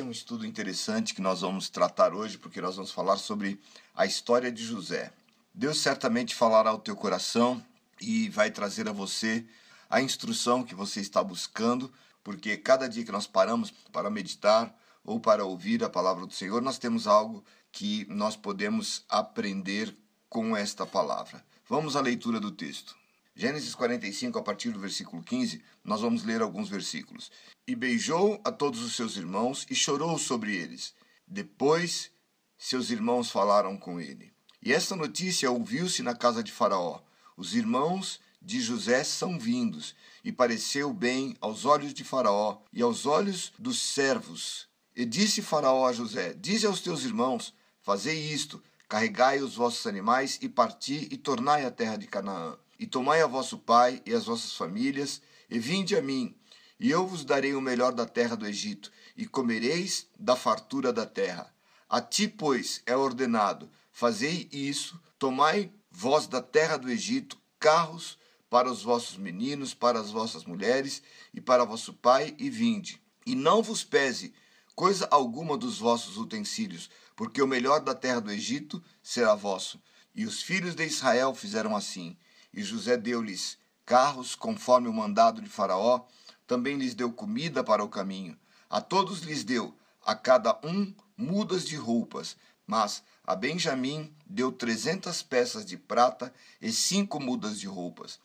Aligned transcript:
É 0.00 0.02
um 0.02 0.10
estudo 0.10 0.46
interessante 0.46 1.14
que 1.14 1.20
nós 1.20 1.42
vamos 1.42 1.68
tratar 1.68 2.14
hoje, 2.14 2.38
porque 2.38 2.58
nós 2.58 2.76
vamos 2.76 2.90
falar 2.90 3.18
sobre 3.18 3.60
a 3.94 4.06
história 4.06 4.50
de 4.50 4.64
José. 4.64 5.12
Deus 5.52 5.78
certamente 5.78 6.34
falará 6.34 6.70
ao 6.70 6.78
teu 6.78 6.96
coração 6.96 7.62
e 8.00 8.30
vai 8.30 8.50
trazer 8.50 8.88
a 8.88 8.92
você 8.92 9.44
a 9.90 10.00
instrução 10.00 10.64
que 10.64 10.74
você 10.74 11.02
está 11.02 11.22
buscando, 11.22 11.92
porque 12.24 12.56
cada 12.56 12.88
dia 12.88 13.04
que 13.04 13.12
nós 13.12 13.26
paramos 13.26 13.70
para 13.92 14.08
meditar 14.08 14.74
ou 15.04 15.20
para 15.20 15.44
ouvir 15.44 15.84
a 15.84 15.90
palavra 15.90 16.24
do 16.24 16.32
Senhor, 16.32 16.62
nós 16.62 16.78
temos 16.78 17.06
algo 17.06 17.44
que 17.70 18.06
nós 18.08 18.36
podemos 18.36 19.04
aprender 19.06 19.94
com 20.30 20.56
esta 20.56 20.86
palavra. 20.86 21.44
Vamos 21.68 21.94
à 21.94 22.00
leitura 22.00 22.40
do 22.40 22.50
texto. 22.50 22.99
Gênesis 23.40 23.74
45, 23.74 24.38
a 24.38 24.42
partir 24.42 24.70
do 24.70 24.78
versículo 24.78 25.22
15, 25.22 25.62
nós 25.82 26.02
vamos 26.02 26.24
ler 26.24 26.42
alguns 26.42 26.68
versículos. 26.68 27.32
E 27.66 27.74
beijou 27.74 28.38
a 28.44 28.52
todos 28.52 28.82
os 28.82 28.94
seus 28.94 29.16
irmãos 29.16 29.66
e 29.70 29.74
chorou 29.74 30.18
sobre 30.18 30.54
eles. 30.54 30.92
Depois, 31.26 32.10
seus 32.58 32.90
irmãos 32.90 33.30
falaram 33.30 33.78
com 33.78 33.98
ele. 33.98 34.30
E 34.62 34.74
esta 34.74 34.94
notícia 34.94 35.50
ouviu-se 35.50 36.02
na 36.02 36.14
casa 36.14 36.42
de 36.42 36.52
Faraó. 36.52 37.00
Os 37.34 37.54
irmãos 37.54 38.20
de 38.42 38.60
José 38.60 39.02
são 39.04 39.38
vindos, 39.38 39.96
e 40.22 40.30
pareceu 40.30 40.92
bem 40.92 41.34
aos 41.40 41.64
olhos 41.64 41.94
de 41.94 42.04
Faraó 42.04 42.60
e 42.70 42.82
aos 42.82 43.06
olhos 43.06 43.54
dos 43.58 43.80
servos. 43.80 44.68
E 44.94 45.06
disse 45.06 45.40
Faraó 45.40 45.86
a 45.86 45.94
José: 45.94 46.34
Dize 46.34 46.66
aos 46.66 46.82
teus 46.82 47.04
irmãos: 47.04 47.54
Fazei 47.80 48.20
isto, 48.20 48.62
carregai 48.86 49.40
os 49.40 49.54
vossos 49.54 49.86
animais 49.86 50.38
e 50.42 50.48
parti 50.50 51.08
e 51.10 51.16
tornai 51.16 51.64
a 51.64 51.70
terra 51.70 51.96
de 51.96 52.06
Canaã. 52.06 52.58
E 52.80 52.86
tomai 52.86 53.20
a 53.20 53.26
vosso 53.26 53.58
pai 53.58 54.00
e 54.06 54.14
as 54.14 54.24
vossas 54.24 54.54
famílias, 54.54 55.20
e 55.50 55.58
vinde 55.58 55.94
a 55.94 56.00
mim, 56.00 56.34
e 56.78 56.90
eu 56.90 57.06
vos 57.06 57.26
darei 57.26 57.54
o 57.54 57.60
melhor 57.60 57.92
da 57.92 58.06
terra 58.06 58.34
do 58.34 58.46
Egito, 58.46 58.90
e 59.14 59.26
comereis 59.26 60.06
da 60.18 60.34
fartura 60.34 60.90
da 60.90 61.04
terra. 61.04 61.54
A 61.90 62.00
ti, 62.00 62.26
pois, 62.26 62.80
é 62.86 62.96
ordenado: 62.96 63.70
fazei 63.92 64.48
isso, 64.50 64.98
tomai 65.18 65.70
vós 65.90 66.26
da 66.26 66.40
terra 66.40 66.78
do 66.78 66.90
Egito 66.90 67.38
carros 67.58 68.16
para 68.48 68.70
os 68.70 68.82
vossos 68.82 69.18
meninos, 69.18 69.74
para 69.74 70.00
as 70.00 70.10
vossas 70.10 70.46
mulheres 70.46 71.02
e 71.34 71.40
para 71.40 71.66
vosso 71.66 71.92
pai, 71.92 72.34
e 72.38 72.48
vinde. 72.48 72.98
E 73.26 73.34
não 73.34 73.62
vos 73.62 73.84
pese 73.84 74.32
coisa 74.74 75.06
alguma 75.10 75.58
dos 75.58 75.78
vossos 75.78 76.16
utensílios, 76.16 76.88
porque 77.14 77.42
o 77.42 77.46
melhor 77.46 77.80
da 77.80 77.94
terra 77.94 78.22
do 78.22 78.32
Egito 78.32 78.82
será 79.02 79.34
vosso. 79.34 79.78
E 80.14 80.24
os 80.24 80.40
filhos 80.40 80.74
de 80.74 80.86
Israel 80.86 81.34
fizeram 81.34 81.76
assim. 81.76 82.16
E 82.52 82.62
José 82.62 82.96
deu-lhes 82.96 83.58
carros, 83.84 84.34
conforme 84.34 84.88
o 84.88 84.92
mandado 84.92 85.40
de 85.40 85.48
Faraó, 85.48 86.06
também 86.46 86.76
lhes 86.76 86.94
deu 86.94 87.12
comida 87.12 87.62
para 87.62 87.84
o 87.84 87.88
caminho. 87.88 88.38
A 88.68 88.80
todos 88.80 89.20
lhes 89.20 89.44
deu, 89.44 89.74
a 90.04 90.14
cada 90.14 90.58
um, 90.64 90.94
mudas 91.16 91.66
de 91.66 91.76
roupas, 91.76 92.36
mas 92.66 93.02
a 93.24 93.34
Benjamim 93.34 94.14
deu 94.26 94.50
trezentas 94.50 95.22
peças 95.22 95.64
de 95.64 95.76
prata 95.76 96.32
e 96.60 96.72
cinco 96.72 97.20
mudas 97.20 97.58
de 97.58 97.66
roupas. 97.66 98.18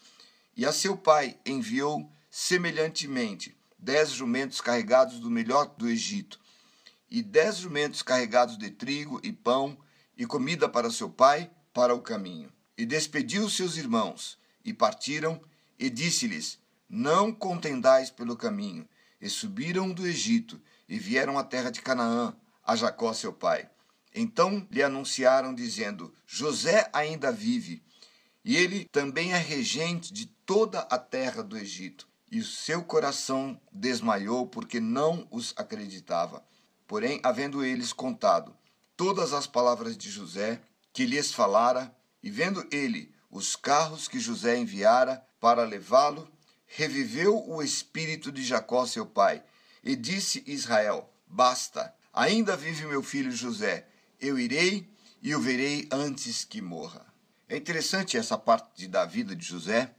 E 0.55 0.65
a 0.65 0.71
seu 0.71 0.95
pai 0.95 1.37
enviou 1.45 2.09
semelhantemente 2.29 3.55
dez 3.77 4.09
jumentos 4.09 4.61
carregados 4.61 5.19
do 5.19 5.29
melhor 5.29 5.73
do 5.77 5.87
Egito, 5.87 6.39
e 7.09 7.21
dez 7.21 7.57
jumentos 7.57 8.01
carregados 8.01 8.57
de 8.57 8.71
trigo 8.71 9.19
e 9.23 9.31
pão, 9.31 9.77
e 10.17 10.25
comida 10.25 10.67
para 10.67 10.89
seu 10.89 11.09
pai 11.09 11.51
para 11.73 11.93
o 11.93 12.01
caminho. 12.01 12.54
E 12.77 12.85
despediu 12.85 13.49
seus 13.49 13.77
irmãos, 13.77 14.37
e 14.63 14.73
partiram, 14.73 15.41
e 15.79 15.89
disse-lhes: 15.89 16.59
Não 16.89 17.31
contendais 17.31 18.09
pelo 18.09 18.35
caminho. 18.35 18.87
E 19.21 19.29
subiram 19.29 19.91
do 19.91 20.05
Egito, 20.05 20.61
e 20.87 20.99
vieram 20.99 21.37
à 21.37 21.43
terra 21.43 21.69
de 21.69 21.81
Canaã, 21.81 22.35
a 22.63 22.75
Jacó 22.75 23.13
seu 23.13 23.31
pai. 23.31 23.69
Então 24.13 24.67
lhe 24.69 24.83
anunciaram, 24.83 25.53
dizendo: 25.53 26.13
José 26.25 26.89
ainda 26.93 27.31
vive, 27.31 27.81
e 28.43 28.55
ele 28.55 28.85
também 28.85 29.33
é 29.33 29.37
regente 29.37 30.13
de 30.13 30.25
toda 30.45 30.79
a 30.79 30.97
terra 30.97 31.41
do 31.43 31.57
Egito. 31.57 32.07
E 32.31 32.39
o 32.39 32.45
seu 32.45 32.83
coração 32.83 33.59
desmaiou, 33.71 34.47
porque 34.47 34.79
não 34.79 35.27
os 35.31 35.53
acreditava. 35.55 36.43
Porém, 36.87 37.19
havendo 37.23 37.63
eles 37.63 37.93
contado 37.93 38.55
todas 38.95 39.33
as 39.33 39.47
palavras 39.47 39.97
de 39.97 40.09
José, 40.09 40.61
que 40.93 41.05
lhes 41.05 41.31
falara, 41.31 41.93
e 42.25 42.31
vendo 42.31 42.67
ele 42.71 43.13
os 43.29 43.55
carros 43.55 44.07
que 44.07 44.19
José 44.19 44.57
enviara 44.57 45.23
para 45.39 45.63
levá-lo, 45.63 46.27
reviveu 46.65 47.47
o 47.47 47.61
espírito 47.61 48.31
de 48.31 48.43
Jacó, 48.43 48.87
seu 48.87 49.05
pai, 49.05 49.43
e 49.83 49.95
disse 49.95 50.43
Israel: 50.47 51.13
Basta, 51.27 51.93
ainda 52.11 52.57
vive 52.57 52.87
meu 52.87 53.03
filho 53.03 53.31
José, 53.31 53.87
eu 54.19 54.39
irei 54.39 54.89
e 55.21 55.35
o 55.35 55.39
verei 55.39 55.87
antes 55.91 56.43
que 56.43 56.61
morra. 56.61 57.05
É 57.47 57.55
interessante 57.55 58.17
essa 58.17 58.39
parte 58.39 58.87
da 58.87 59.05
vida 59.05 59.35
de 59.35 59.45
José, 59.45 59.93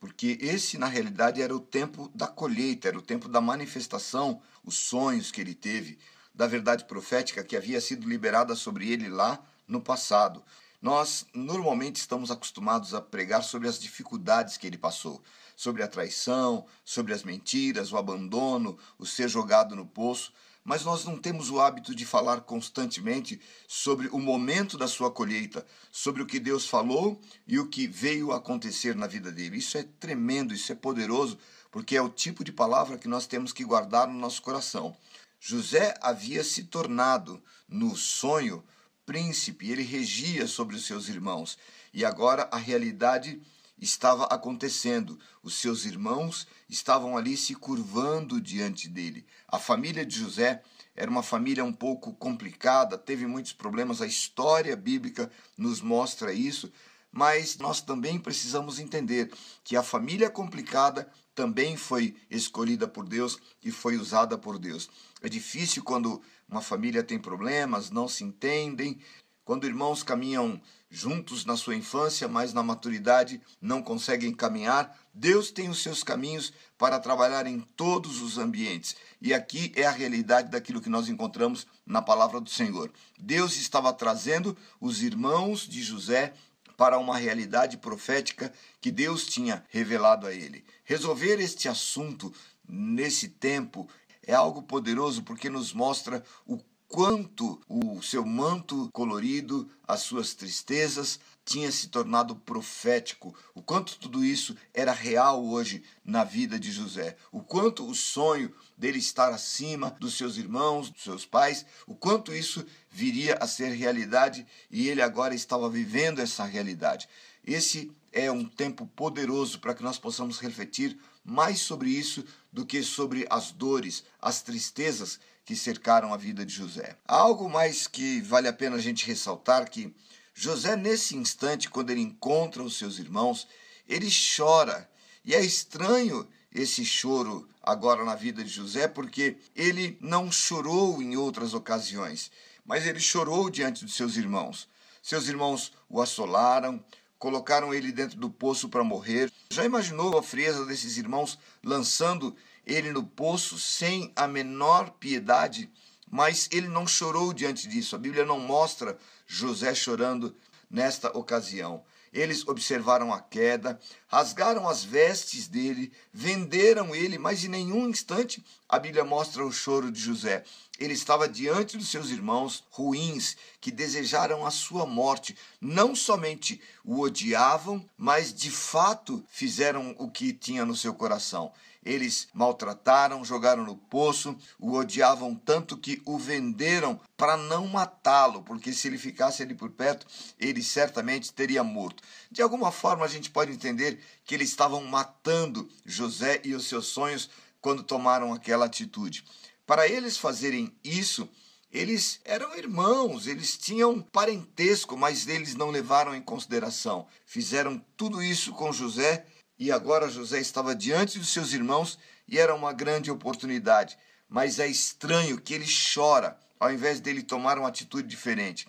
porque 0.00 0.38
esse, 0.40 0.78
na 0.78 0.86
realidade, 0.86 1.42
era 1.42 1.54
o 1.54 1.60
tempo 1.60 2.10
da 2.14 2.26
colheita, 2.26 2.88
era 2.88 2.98
o 2.98 3.02
tempo 3.02 3.28
da 3.28 3.40
manifestação, 3.40 4.40
os 4.64 4.76
sonhos 4.76 5.30
que 5.30 5.42
ele 5.42 5.54
teve, 5.54 5.98
da 6.34 6.46
verdade 6.46 6.84
profética 6.84 7.44
que 7.44 7.56
havia 7.56 7.82
sido 7.82 8.08
liberada 8.08 8.54
sobre 8.54 8.90
ele 8.90 9.08
lá 9.08 9.44
no 9.68 9.80
passado. 9.80 10.42
Nós 10.86 11.26
normalmente 11.34 11.96
estamos 11.96 12.30
acostumados 12.30 12.94
a 12.94 13.00
pregar 13.00 13.42
sobre 13.42 13.66
as 13.66 13.76
dificuldades 13.76 14.56
que 14.56 14.68
ele 14.68 14.78
passou, 14.78 15.20
sobre 15.56 15.82
a 15.82 15.88
traição, 15.88 16.64
sobre 16.84 17.12
as 17.12 17.24
mentiras, 17.24 17.90
o 17.90 17.96
abandono, 17.96 18.78
o 18.96 19.04
ser 19.04 19.28
jogado 19.28 19.74
no 19.74 19.84
poço, 19.84 20.32
mas 20.62 20.84
nós 20.84 21.04
não 21.04 21.18
temos 21.18 21.50
o 21.50 21.58
hábito 21.58 21.92
de 21.92 22.06
falar 22.06 22.42
constantemente 22.42 23.40
sobre 23.66 24.06
o 24.12 24.20
momento 24.20 24.78
da 24.78 24.86
sua 24.86 25.10
colheita, 25.10 25.66
sobre 25.90 26.22
o 26.22 26.26
que 26.26 26.38
Deus 26.38 26.68
falou 26.68 27.20
e 27.48 27.58
o 27.58 27.66
que 27.66 27.88
veio 27.88 28.30
acontecer 28.30 28.94
na 28.94 29.08
vida 29.08 29.32
dele. 29.32 29.58
Isso 29.58 29.76
é 29.76 29.82
tremendo, 29.82 30.54
isso 30.54 30.70
é 30.70 30.76
poderoso, 30.76 31.36
porque 31.68 31.96
é 31.96 32.00
o 32.00 32.08
tipo 32.08 32.44
de 32.44 32.52
palavra 32.52 32.96
que 32.96 33.08
nós 33.08 33.26
temos 33.26 33.52
que 33.52 33.64
guardar 33.64 34.06
no 34.06 34.14
nosso 34.14 34.40
coração. 34.40 34.96
José 35.40 35.96
havia 36.00 36.44
se 36.44 36.62
tornado, 36.62 37.42
no 37.68 37.96
sonho, 37.96 38.62
príncipe, 39.06 39.70
ele 39.70 39.82
regia 39.82 40.46
sobre 40.46 40.76
os 40.76 40.84
seus 40.84 41.08
irmãos. 41.08 41.56
E 41.94 42.04
agora 42.04 42.48
a 42.52 42.58
realidade 42.58 43.40
estava 43.80 44.24
acontecendo. 44.24 45.18
Os 45.42 45.54
seus 45.54 45.84
irmãos 45.84 46.46
estavam 46.68 47.16
ali 47.16 47.36
se 47.36 47.54
curvando 47.54 48.40
diante 48.40 48.88
dele. 48.88 49.24
A 49.48 49.58
família 49.58 50.04
de 50.04 50.18
José 50.18 50.62
era 50.94 51.10
uma 51.10 51.22
família 51.22 51.64
um 51.64 51.72
pouco 51.72 52.12
complicada, 52.14 52.98
teve 52.98 53.26
muitos 53.26 53.52
problemas, 53.52 54.00
a 54.00 54.06
história 54.06 54.74
bíblica 54.74 55.30
nos 55.56 55.82
mostra 55.82 56.32
isso, 56.32 56.72
mas 57.12 57.58
nós 57.58 57.80
também 57.82 58.18
precisamos 58.18 58.78
entender 58.78 59.30
que 59.62 59.76
a 59.76 59.82
família 59.82 60.30
complicada 60.30 61.10
também 61.36 61.76
foi 61.76 62.16
escolhida 62.30 62.88
por 62.88 63.06
Deus 63.06 63.38
e 63.62 63.70
foi 63.70 63.98
usada 63.98 64.38
por 64.38 64.58
Deus. 64.58 64.88
É 65.22 65.28
difícil 65.28 65.84
quando 65.84 66.20
uma 66.48 66.62
família 66.62 67.04
tem 67.04 67.18
problemas, 67.18 67.90
não 67.90 68.08
se 68.08 68.24
entendem, 68.24 68.98
quando 69.44 69.66
irmãos 69.66 70.02
caminham 70.02 70.60
juntos 70.90 71.44
na 71.44 71.56
sua 71.56 71.76
infância, 71.76 72.26
mas 72.26 72.52
na 72.52 72.62
maturidade 72.62 73.40
não 73.60 73.82
conseguem 73.82 74.32
caminhar, 74.32 74.98
Deus 75.12 75.50
tem 75.50 75.68
os 75.68 75.82
seus 75.82 76.02
caminhos 76.02 76.52
para 76.78 76.98
trabalhar 76.98 77.46
em 77.46 77.60
todos 77.60 78.20
os 78.22 78.38
ambientes. 78.38 78.96
E 79.20 79.34
aqui 79.34 79.72
é 79.76 79.84
a 79.84 79.90
realidade 79.90 80.50
daquilo 80.50 80.80
que 80.80 80.88
nós 80.88 81.08
encontramos 81.08 81.66
na 81.84 82.00
palavra 82.00 82.40
do 82.40 82.50
Senhor. 82.50 82.90
Deus 83.18 83.56
estava 83.56 83.92
trazendo 83.92 84.56
os 84.80 85.02
irmãos 85.02 85.68
de 85.68 85.82
José 85.82 86.32
para 86.76 86.98
uma 86.98 87.16
realidade 87.16 87.76
profética 87.78 88.52
que 88.80 88.90
Deus 88.90 89.26
tinha 89.26 89.64
revelado 89.68 90.26
a 90.26 90.32
ele. 90.32 90.64
Resolver 90.84 91.40
este 91.40 91.68
assunto 91.68 92.32
nesse 92.68 93.28
tempo 93.28 93.88
é 94.26 94.34
algo 94.34 94.62
poderoso 94.62 95.22
porque 95.22 95.48
nos 95.48 95.72
mostra 95.72 96.22
o 96.46 96.58
quanto 96.88 97.60
o 97.68 98.00
seu 98.02 98.24
manto 98.24 98.88
colorido, 98.92 99.68
as 99.86 100.00
suas 100.00 100.34
tristezas, 100.34 101.18
tinha 101.44 101.70
se 101.70 101.88
tornado 101.88 102.34
profético, 102.34 103.32
o 103.54 103.62
quanto 103.62 103.98
tudo 103.98 104.24
isso 104.24 104.56
era 104.74 104.92
real 104.92 105.46
hoje 105.46 105.82
na 106.04 106.24
vida 106.24 106.58
de 106.58 106.72
José, 106.72 107.16
o 107.30 107.40
quanto 107.40 107.88
o 107.88 107.94
sonho 107.94 108.52
dele 108.76 108.98
estar 108.98 109.32
acima 109.32 109.96
dos 110.00 110.16
seus 110.16 110.36
irmãos, 110.36 110.90
dos 110.90 111.04
seus 111.04 111.24
pais, 111.24 111.64
o 111.86 111.94
quanto 111.94 112.34
isso 112.34 112.66
viria 112.96 113.34
a 113.34 113.46
ser 113.46 113.72
realidade 113.72 114.46
e 114.70 114.88
ele 114.88 115.02
agora 115.02 115.34
estava 115.34 115.68
vivendo 115.68 116.18
essa 116.18 116.46
realidade. 116.46 117.06
Esse 117.46 117.92
é 118.10 118.30
um 118.32 118.46
tempo 118.46 118.86
poderoso 118.86 119.60
para 119.60 119.74
que 119.74 119.82
nós 119.82 119.98
possamos 119.98 120.40
refletir 120.40 120.98
mais 121.22 121.60
sobre 121.60 121.90
isso 121.90 122.24
do 122.50 122.64
que 122.64 122.82
sobre 122.82 123.26
as 123.28 123.52
dores, 123.52 124.02
as 124.20 124.40
tristezas 124.40 125.20
que 125.44 125.54
cercaram 125.54 126.14
a 126.14 126.16
vida 126.16 126.44
de 126.46 126.54
José. 126.54 126.96
Há 127.06 127.16
algo 127.16 127.50
mais 127.50 127.86
que 127.86 128.22
vale 128.22 128.48
a 128.48 128.52
pena 128.52 128.76
a 128.76 128.80
gente 128.80 129.06
ressaltar 129.06 129.68
que 129.68 129.94
José 130.34 130.74
nesse 130.74 131.14
instante 131.14 131.68
quando 131.68 131.90
ele 131.90 132.00
encontra 132.00 132.62
os 132.62 132.78
seus 132.78 132.98
irmãos, 132.98 133.46
ele 133.86 134.08
chora. 134.36 134.88
E 135.22 135.34
é 135.34 135.44
estranho 135.44 136.26
esse 136.50 136.82
choro 136.82 137.46
agora 137.62 138.04
na 138.04 138.14
vida 138.14 138.42
de 138.42 138.50
José, 138.50 138.88
porque 138.88 139.36
ele 139.54 139.98
não 140.00 140.32
chorou 140.32 141.02
em 141.02 141.16
outras 141.16 141.52
ocasiões, 141.52 142.30
mas 142.66 142.86
ele 142.86 143.00
chorou 143.00 143.48
diante 143.48 143.84
dos 143.84 143.94
seus 143.94 144.16
irmãos. 144.16 144.68
Seus 145.02 145.28
irmãos 145.28 145.72
o 145.88 146.02
assolaram, 146.02 146.84
colocaram 147.18 147.72
ele 147.72 147.92
dentro 147.92 148.18
do 148.18 148.28
poço 148.28 148.68
para 148.68 148.82
morrer. 148.82 149.32
Já 149.50 149.64
imaginou 149.64 150.18
a 150.18 150.22
frieza 150.22 150.66
desses 150.66 150.96
irmãos 150.96 151.38
lançando 151.62 152.34
ele 152.66 152.90
no 152.90 153.04
poço 153.04 153.58
sem 153.58 154.12
a 154.16 154.26
menor 154.26 154.90
piedade? 154.90 155.70
Mas 156.10 156.48
ele 156.52 156.68
não 156.68 156.86
chorou 156.86 157.32
diante 157.32 157.68
disso. 157.68 157.94
A 157.94 157.98
Bíblia 157.98 158.24
não 158.24 158.40
mostra 158.40 158.98
José 159.26 159.74
chorando 159.74 160.36
nesta 160.70 161.16
ocasião. 161.16 161.84
Eles 162.12 162.46
observaram 162.46 163.12
a 163.12 163.20
queda, 163.20 163.78
rasgaram 164.06 164.68
as 164.68 164.84
vestes 164.84 165.48
dele, 165.48 165.92
venderam 166.12 166.94
ele, 166.94 167.18
mas 167.18 167.44
em 167.44 167.48
nenhum 167.48 167.88
instante 167.88 168.44
a 168.68 168.78
Bíblia 168.78 169.04
mostra 169.04 169.44
o 169.44 169.52
choro 169.52 169.90
de 169.90 170.00
José. 170.00 170.44
Ele 170.78 170.92
estava 170.92 171.28
diante 171.28 171.76
dos 171.76 171.88
seus 171.88 172.10
irmãos 172.10 172.64
ruins, 172.70 173.36
que 173.60 173.70
desejaram 173.70 174.44
a 174.44 174.50
sua 174.50 174.84
morte. 174.84 175.36
Não 175.60 175.94
somente 175.94 176.60
o 176.84 177.00
odiavam, 177.00 177.84
mas 177.96 178.32
de 178.32 178.50
fato 178.50 179.24
fizeram 179.28 179.94
o 179.98 180.10
que 180.10 180.32
tinha 180.32 180.64
no 180.64 180.76
seu 180.76 180.92
coração. 180.94 181.52
Eles 181.86 182.26
maltrataram, 182.34 183.24
jogaram 183.24 183.64
no 183.64 183.76
poço, 183.76 184.36
o 184.58 184.72
odiavam 184.72 185.36
tanto 185.36 185.76
que 185.76 186.02
o 186.04 186.18
venderam 186.18 187.00
para 187.16 187.36
não 187.36 187.68
matá-lo, 187.68 188.42
porque 188.42 188.72
se 188.72 188.88
ele 188.88 188.98
ficasse 188.98 189.40
ali 189.40 189.54
por 189.54 189.70
perto, 189.70 190.04
ele 190.36 190.64
certamente 190.64 191.32
teria 191.32 191.62
morto. 191.62 192.02
De 192.28 192.42
alguma 192.42 192.72
forma 192.72 193.04
a 193.04 193.08
gente 193.08 193.30
pode 193.30 193.52
entender 193.52 193.95
que 194.24 194.34
eles 194.34 194.48
estavam 194.50 194.82
matando 194.84 195.68
José 195.84 196.40
e 196.44 196.54
os 196.54 196.66
seus 196.66 196.86
sonhos 196.86 197.30
quando 197.60 197.82
tomaram 197.82 198.32
aquela 198.32 198.66
atitude. 198.66 199.24
Para 199.66 199.88
eles 199.88 200.16
fazerem 200.16 200.72
isso, 200.84 201.28
eles 201.72 202.20
eram 202.24 202.56
irmãos, 202.56 203.26
eles 203.26 203.58
tinham 203.58 204.00
parentesco, 204.00 204.96
mas 204.96 205.26
eles 205.26 205.54
não 205.54 205.70
levaram 205.70 206.14
em 206.14 206.22
consideração. 206.22 207.06
Fizeram 207.26 207.84
tudo 207.96 208.22
isso 208.22 208.52
com 208.52 208.72
José 208.72 209.26
e 209.58 209.72
agora 209.72 210.08
José 210.08 210.38
estava 210.40 210.74
diante 210.74 211.18
dos 211.18 211.28
seus 211.28 211.52
irmãos 211.52 211.98
e 212.28 212.38
era 212.38 212.54
uma 212.54 212.72
grande 212.72 213.10
oportunidade. 213.10 213.98
Mas 214.28 214.58
é 214.58 214.66
estranho 214.66 215.40
que 215.40 215.54
ele 215.54 215.66
chora, 215.94 216.38
ao 216.58 216.72
invés 216.72 217.00
dele 217.00 217.22
tomar 217.22 217.58
uma 217.58 217.68
atitude 217.68 218.08
diferente. 218.08 218.66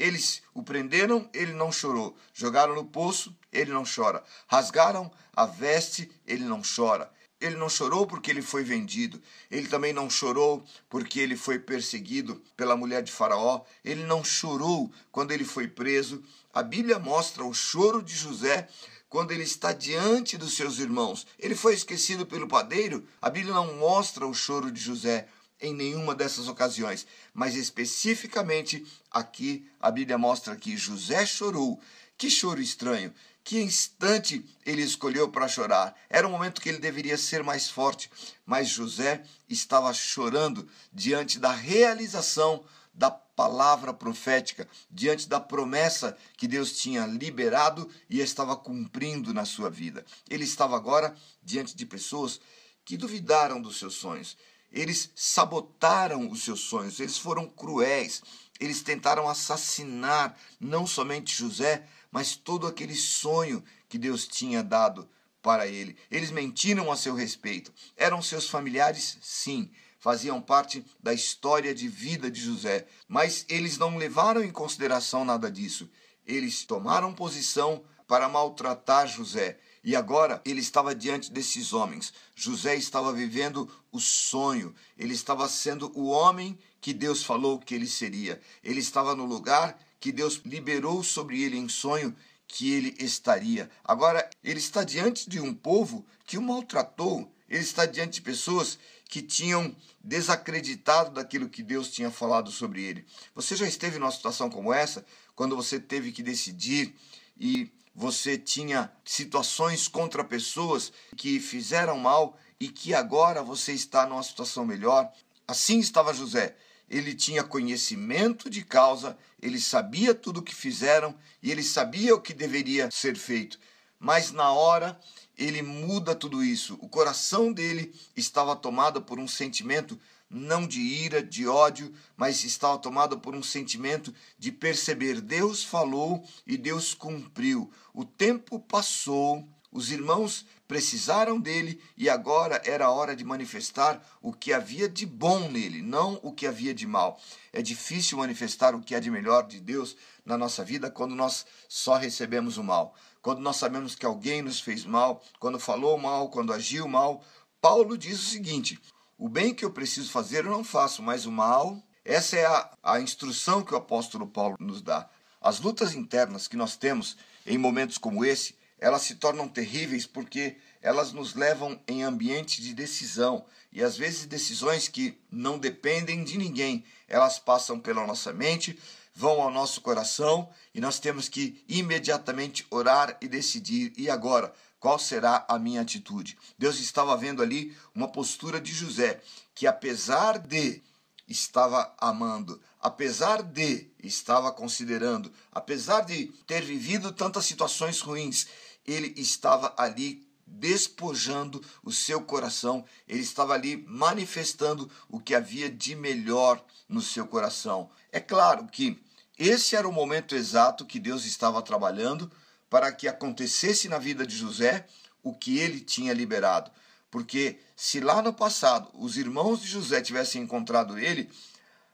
Eles 0.00 0.40
o 0.54 0.62
prenderam, 0.62 1.28
ele 1.34 1.52
não 1.52 1.70
chorou. 1.70 2.16
Jogaram 2.32 2.74
no 2.74 2.86
poço, 2.86 3.36
ele 3.52 3.70
não 3.70 3.84
chora. 3.84 4.24
Rasgaram 4.48 5.12
a 5.36 5.44
veste, 5.44 6.10
ele 6.26 6.44
não 6.44 6.62
chora. 6.62 7.12
Ele 7.38 7.56
não 7.56 7.68
chorou 7.68 8.06
porque 8.06 8.30
ele 8.30 8.40
foi 8.40 8.64
vendido. 8.64 9.20
Ele 9.50 9.68
também 9.68 9.92
não 9.92 10.08
chorou 10.08 10.64
porque 10.88 11.20
ele 11.20 11.36
foi 11.36 11.58
perseguido 11.58 12.42
pela 12.56 12.78
mulher 12.78 13.02
de 13.02 13.12
Faraó. 13.12 13.60
Ele 13.84 14.02
não 14.04 14.24
chorou 14.24 14.90
quando 15.12 15.32
ele 15.32 15.44
foi 15.44 15.68
preso. 15.68 16.24
A 16.54 16.62
Bíblia 16.62 16.98
mostra 16.98 17.44
o 17.44 17.52
choro 17.52 18.02
de 18.02 18.14
José 18.14 18.68
quando 19.06 19.32
ele 19.32 19.42
está 19.42 19.70
diante 19.70 20.38
dos 20.38 20.56
seus 20.56 20.78
irmãos. 20.78 21.26
Ele 21.38 21.54
foi 21.54 21.74
esquecido 21.74 22.24
pelo 22.24 22.48
padeiro? 22.48 23.06
A 23.20 23.28
Bíblia 23.28 23.52
não 23.52 23.76
mostra 23.76 24.26
o 24.26 24.32
choro 24.32 24.72
de 24.72 24.80
José 24.80 25.28
em 25.60 25.74
nenhuma 25.74 26.14
dessas 26.14 26.48
ocasiões, 26.48 27.06
mas 27.34 27.54
especificamente 27.54 28.86
aqui 29.10 29.68
a 29.80 29.90
Bíblia 29.90 30.16
mostra 30.16 30.56
que 30.56 30.76
José 30.76 31.26
chorou. 31.26 31.80
Que 32.16 32.30
choro 32.30 32.60
estranho! 32.60 33.12
Que 33.42 33.60
instante 33.60 34.44
ele 34.64 34.82
escolheu 34.82 35.28
para 35.30 35.48
chorar. 35.48 35.96
Era 36.08 36.28
um 36.28 36.30
momento 36.30 36.60
que 36.60 36.68
ele 36.68 36.78
deveria 36.78 37.16
ser 37.16 37.42
mais 37.42 37.68
forte, 37.68 38.10
mas 38.44 38.68
José 38.68 39.24
estava 39.48 39.92
chorando 39.94 40.68
diante 40.92 41.38
da 41.38 41.50
realização 41.50 42.62
da 42.92 43.10
palavra 43.10 43.94
profética, 43.94 44.68
diante 44.90 45.26
da 45.26 45.40
promessa 45.40 46.16
que 46.36 46.46
Deus 46.46 46.78
tinha 46.78 47.06
liberado 47.06 47.90
e 48.10 48.20
estava 48.20 48.54
cumprindo 48.54 49.32
na 49.32 49.46
sua 49.46 49.70
vida. 49.70 50.04
Ele 50.28 50.44
estava 50.44 50.76
agora 50.76 51.16
diante 51.42 51.74
de 51.74 51.86
pessoas 51.86 52.38
que 52.84 52.96
duvidaram 52.96 53.60
dos 53.62 53.78
seus 53.78 53.94
sonhos. 53.94 54.36
Eles 54.72 55.10
sabotaram 55.14 56.30
os 56.30 56.44
seus 56.44 56.60
sonhos, 56.60 57.00
eles 57.00 57.18
foram 57.18 57.48
cruéis, 57.48 58.22
eles 58.58 58.82
tentaram 58.82 59.28
assassinar 59.28 60.38
não 60.60 60.86
somente 60.86 61.34
José, 61.34 61.86
mas 62.10 62.36
todo 62.36 62.66
aquele 62.66 62.94
sonho 62.94 63.64
que 63.88 63.98
Deus 63.98 64.26
tinha 64.26 64.62
dado 64.62 65.08
para 65.42 65.66
ele. 65.66 65.96
Eles 66.10 66.30
mentiram 66.30 66.92
a 66.92 66.96
seu 66.96 67.14
respeito. 67.14 67.72
Eram 67.96 68.20
seus 68.20 68.48
familiares? 68.48 69.18
Sim 69.22 69.70
faziam 70.00 70.40
parte 70.40 70.84
da 71.00 71.12
história 71.12 71.74
de 71.74 71.86
vida 71.86 72.30
de 72.30 72.40
José, 72.40 72.86
mas 73.06 73.44
eles 73.48 73.76
não 73.76 73.98
levaram 73.98 74.42
em 74.42 74.50
consideração 74.50 75.24
nada 75.24 75.50
disso. 75.50 75.88
Eles 76.26 76.64
tomaram 76.64 77.12
posição 77.12 77.84
para 78.08 78.28
maltratar 78.28 79.06
José. 79.06 79.60
E 79.82 79.96
agora 79.96 80.42
ele 80.44 80.60
estava 80.60 80.94
diante 80.94 81.32
desses 81.32 81.72
homens. 81.72 82.12
José 82.34 82.76
estava 82.76 83.12
vivendo 83.12 83.70
o 83.90 83.98
sonho. 83.98 84.74
Ele 84.98 85.14
estava 85.14 85.48
sendo 85.48 85.90
o 85.98 86.08
homem 86.08 86.58
que 86.80 86.92
Deus 86.92 87.22
falou 87.22 87.58
que 87.58 87.74
ele 87.74 87.86
seria. 87.86 88.40
Ele 88.62 88.80
estava 88.80 89.14
no 89.14 89.24
lugar 89.24 89.78
que 89.98 90.12
Deus 90.12 90.40
liberou 90.44 91.02
sobre 91.02 91.42
ele 91.42 91.56
em 91.56 91.68
sonho 91.68 92.14
que 92.46 92.72
ele 92.72 92.94
estaria. 92.98 93.70
Agora 93.84 94.28
ele 94.42 94.58
está 94.58 94.84
diante 94.84 95.28
de 95.28 95.40
um 95.40 95.54
povo 95.54 96.04
que 96.26 96.36
o 96.36 96.42
maltratou. 96.42 97.32
Ele 97.48 97.62
está 97.62 97.86
diante 97.86 98.14
de 98.14 98.22
pessoas 98.22 98.78
que 99.08 99.22
tinham 99.22 99.74
desacreditado 100.02 101.10
daquilo 101.10 101.48
que 101.48 101.62
Deus 101.62 101.90
tinha 101.90 102.10
falado 102.10 102.50
sobre 102.50 102.82
ele. 102.82 103.04
Você 103.34 103.56
já 103.56 103.66
esteve 103.66 103.98
numa 103.98 104.12
situação 104.12 104.48
como 104.48 104.72
essa, 104.72 105.04
quando 105.34 105.56
você 105.56 105.80
teve 105.80 106.12
que 106.12 106.22
decidir 106.22 106.94
e 107.38 107.70
você 107.94 108.38
tinha 108.38 108.90
situações 109.04 109.88
contra 109.88 110.24
pessoas 110.24 110.92
que 111.16 111.40
fizeram 111.40 111.98
mal 111.98 112.38
e 112.58 112.68
que 112.68 112.94
agora 112.94 113.42
você 113.42 113.72
está 113.72 114.06
numa 114.06 114.22
situação 114.22 114.64
melhor? 114.64 115.10
Assim 115.46 115.78
estava 115.78 116.14
José. 116.14 116.56
Ele 116.88 117.14
tinha 117.14 117.44
conhecimento 117.44 118.50
de 118.50 118.64
causa, 118.64 119.16
ele 119.40 119.60
sabia 119.60 120.14
tudo 120.14 120.40
o 120.40 120.42
que 120.42 120.54
fizeram 120.54 121.14
e 121.42 121.50
ele 121.50 121.62
sabia 121.62 122.14
o 122.14 122.20
que 122.20 122.34
deveria 122.34 122.90
ser 122.90 123.16
feito. 123.16 123.58
Mas 123.98 124.32
na 124.32 124.50
hora 124.50 124.98
ele 125.36 125.62
muda 125.62 126.14
tudo 126.14 126.44
isso. 126.44 126.78
O 126.80 126.88
coração 126.88 127.52
dele 127.52 127.94
estava 128.16 128.56
tomado 128.56 129.02
por 129.02 129.18
um 129.18 129.28
sentimento 129.28 129.98
não 130.30 130.66
de 130.66 130.80
ira, 130.80 131.22
de 131.22 131.46
ódio, 131.48 131.92
mas 132.16 132.44
estava 132.44 132.78
tomado 132.78 133.18
por 133.18 133.34
um 133.34 133.42
sentimento 133.42 134.14
de 134.38 134.52
perceber 134.52 135.20
Deus 135.20 135.64
falou 135.64 136.24
e 136.46 136.56
Deus 136.56 136.94
cumpriu. 136.94 137.70
O 137.92 138.04
tempo 138.04 138.60
passou, 138.60 139.46
os 139.72 139.90
irmãos 139.90 140.46
precisaram 140.68 141.40
dele 141.40 141.80
e 141.96 142.08
agora 142.08 142.62
era 142.64 142.86
a 142.86 142.90
hora 142.92 143.16
de 143.16 143.24
manifestar 143.24 144.00
o 144.22 144.32
que 144.32 144.52
havia 144.52 144.88
de 144.88 145.04
bom 145.04 145.48
nele, 145.48 145.82
não 145.82 146.20
o 146.22 146.32
que 146.32 146.46
havia 146.46 146.72
de 146.72 146.86
mal. 146.86 147.20
É 147.52 147.60
difícil 147.60 148.18
manifestar 148.18 148.74
o 148.74 148.80
que 148.80 148.94
há 148.94 149.00
de 149.00 149.10
melhor 149.10 149.48
de 149.48 149.60
Deus 149.60 149.96
na 150.24 150.38
nossa 150.38 150.64
vida 150.64 150.88
quando 150.88 151.16
nós 151.16 151.44
só 151.68 151.96
recebemos 151.96 152.56
o 152.56 152.62
mal 152.62 152.94
quando 153.22 153.40
nós 153.40 153.56
sabemos 153.56 153.94
que 153.94 154.06
alguém 154.06 154.42
nos 154.42 154.60
fez 154.60 154.84
mal, 154.84 155.22
quando 155.38 155.58
falou 155.58 155.98
mal, 155.98 156.30
quando 156.30 156.52
agiu 156.52 156.88
mal. 156.88 157.22
Paulo 157.60 157.96
diz 157.98 158.18
o 158.18 158.30
seguinte: 158.30 158.80
o 159.20 159.28
bem 159.28 159.52
que 159.52 159.66
eu 159.66 159.70
preciso 159.70 160.10
fazer 160.10 160.46
eu 160.46 160.50
não 160.50 160.64
faço, 160.64 161.02
mas 161.02 161.26
o 161.26 161.30
mal. 161.30 161.78
Essa 162.02 162.36
é 162.36 162.46
a, 162.46 162.70
a 162.82 163.00
instrução 163.00 163.62
que 163.62 163.74
o 163.74 163.76
apóstolo 163.76 164.26
Paulo 164.26 164.56
nos 164.58 164.80
dá. 164.80 165.10
As 165.42 165.60
lutas 165.60 165.94
internas 165.94 166.48
que 166.48 166.56
nós 166.56 166.74
temos 166.74 167.18
em 167.46 167.58
momentos 167.58 167.98
como 167.98 168.24
esse, 168.24 168.54
elas 168.78 169.02
se 169.02 169.16
tornam 169.16 169.46
terríveis 169.46 170.06
porque 170.06 170.56
elas 170.80 171.12
nos 171.12 171.34
levam 171.34 171.78
em 171.86 172.02
ambiente 172.02 172.62
de 172.62 172.72
decisão 172.72 173.44
e 173.70 173.82
às 173.84 173.94
vezes 173.94 174.24
decisões 174.24 174.88
que 174.88 175.20
não 175.30 175.58
dependem 175.58 176.24
de 176.24 176.38
ninguém, 176.38 176.82
elas 177.06 177.38
passam 177.38 177.78
pela 177.78 178.06
nossa 178.06 178.32
mente, 178.32 178.78
vão 179.14 179.42
ao 179.42 179.50
nosso 179.50 179.82
coração 179.82 180.48
e 180.74 180.80
nós 180.80 180.98
temos 180.98 181.28
que 181.28 181.62
imediatamente 181.68 182.66
orar 182.70 183.18
e 183.20 183.28
decidir. 183.28 183.92
E 183.98 184.08
agora? 184.08 184.50
Qual 184.80 184.98
será 184.98 185.44
a 185.46 185.58
minha 185.58 185.82
atitude? 185.82 186.38
Deus 186.58 186.80
estava 186.80 187.14
vendo 187.14 187.42
ali 187.42 187.76
uma 187.94 188.08
postura 188.08 188.58
de 188.58 188.72
José, 188.72 189.20
que 189.54 189.66
apesar 189.66 190.38
de 190.38 190.82
estava 191.28 191.94
amando, 191.98 192.60
apesar 192.80 193.42
de 193.42 193.88
estava 194.02 194.50
considerando, 194.50 195.30
apesar 195.52 196.00
de 196.00 196.28
ter 196.46 196.62
vivido 196.62 197.12
tantas 197.12 197.44
situações 197.44 198.00
ruins, 198.00 198.46
ele 198.86 199.12
estava 199.20 199.74
ali 199.76 200.26
despojando 200.46 201.62
o 201.84 201.92
seu 201.92 202.22
coração, 202.22 202.84
ele 203.06 203.20
estava 203.20 203.52
ali 203.52 203.84
manifestando 203.86 204.90
o 205.08 205.20
que 205.20 205.34
havia 205.34 205.70
de 205.70 205.94
melhor 205.94 206.64
no 206.88 207.02
seu 207.02 207.26
coração. 207.26 207.90
É 208.10 208.18
claro 208.18 208.66
que 208.66 208.98
esse 209.38 209.76
era 209.76 209.88
o 209.88 209.92
momento 209.92 210.34
exato 210.34 210.84
que 210.86 210.98
Deus 210.98 211.24
estava 211.24 211.62
trabalhando 211.62 212.30
para 212.70 212.92
que 212.92 213.08
acontecesse 213.08 213.88
na 213.88 213.98
vida 213.98 214.24
de 214.24 214.36
José 214.36 214.86
o 215.22 215.34
que 215.34 215.58
ele 215.58 215.80
tinha 215.80 216.14
liberado. 216.14 216.70
Porque 217.10 217.58
se 217.74 217.98
lá 218.00 218.22
no 218.22 218.32
passado 218.32 218.88
os 218.94 219.16
irmãos 219.16 219.60
de 219.60 219.66
José 219.66 220.00
tivessem 220.00 220.42
encontrado 220.42 220.96
ele, 220.96 221.28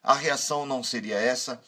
a 0.03 0.15
reação 0.15 0.67
não 0.67 0.85
seria 0.85 1.17
essa, 1.17 1.61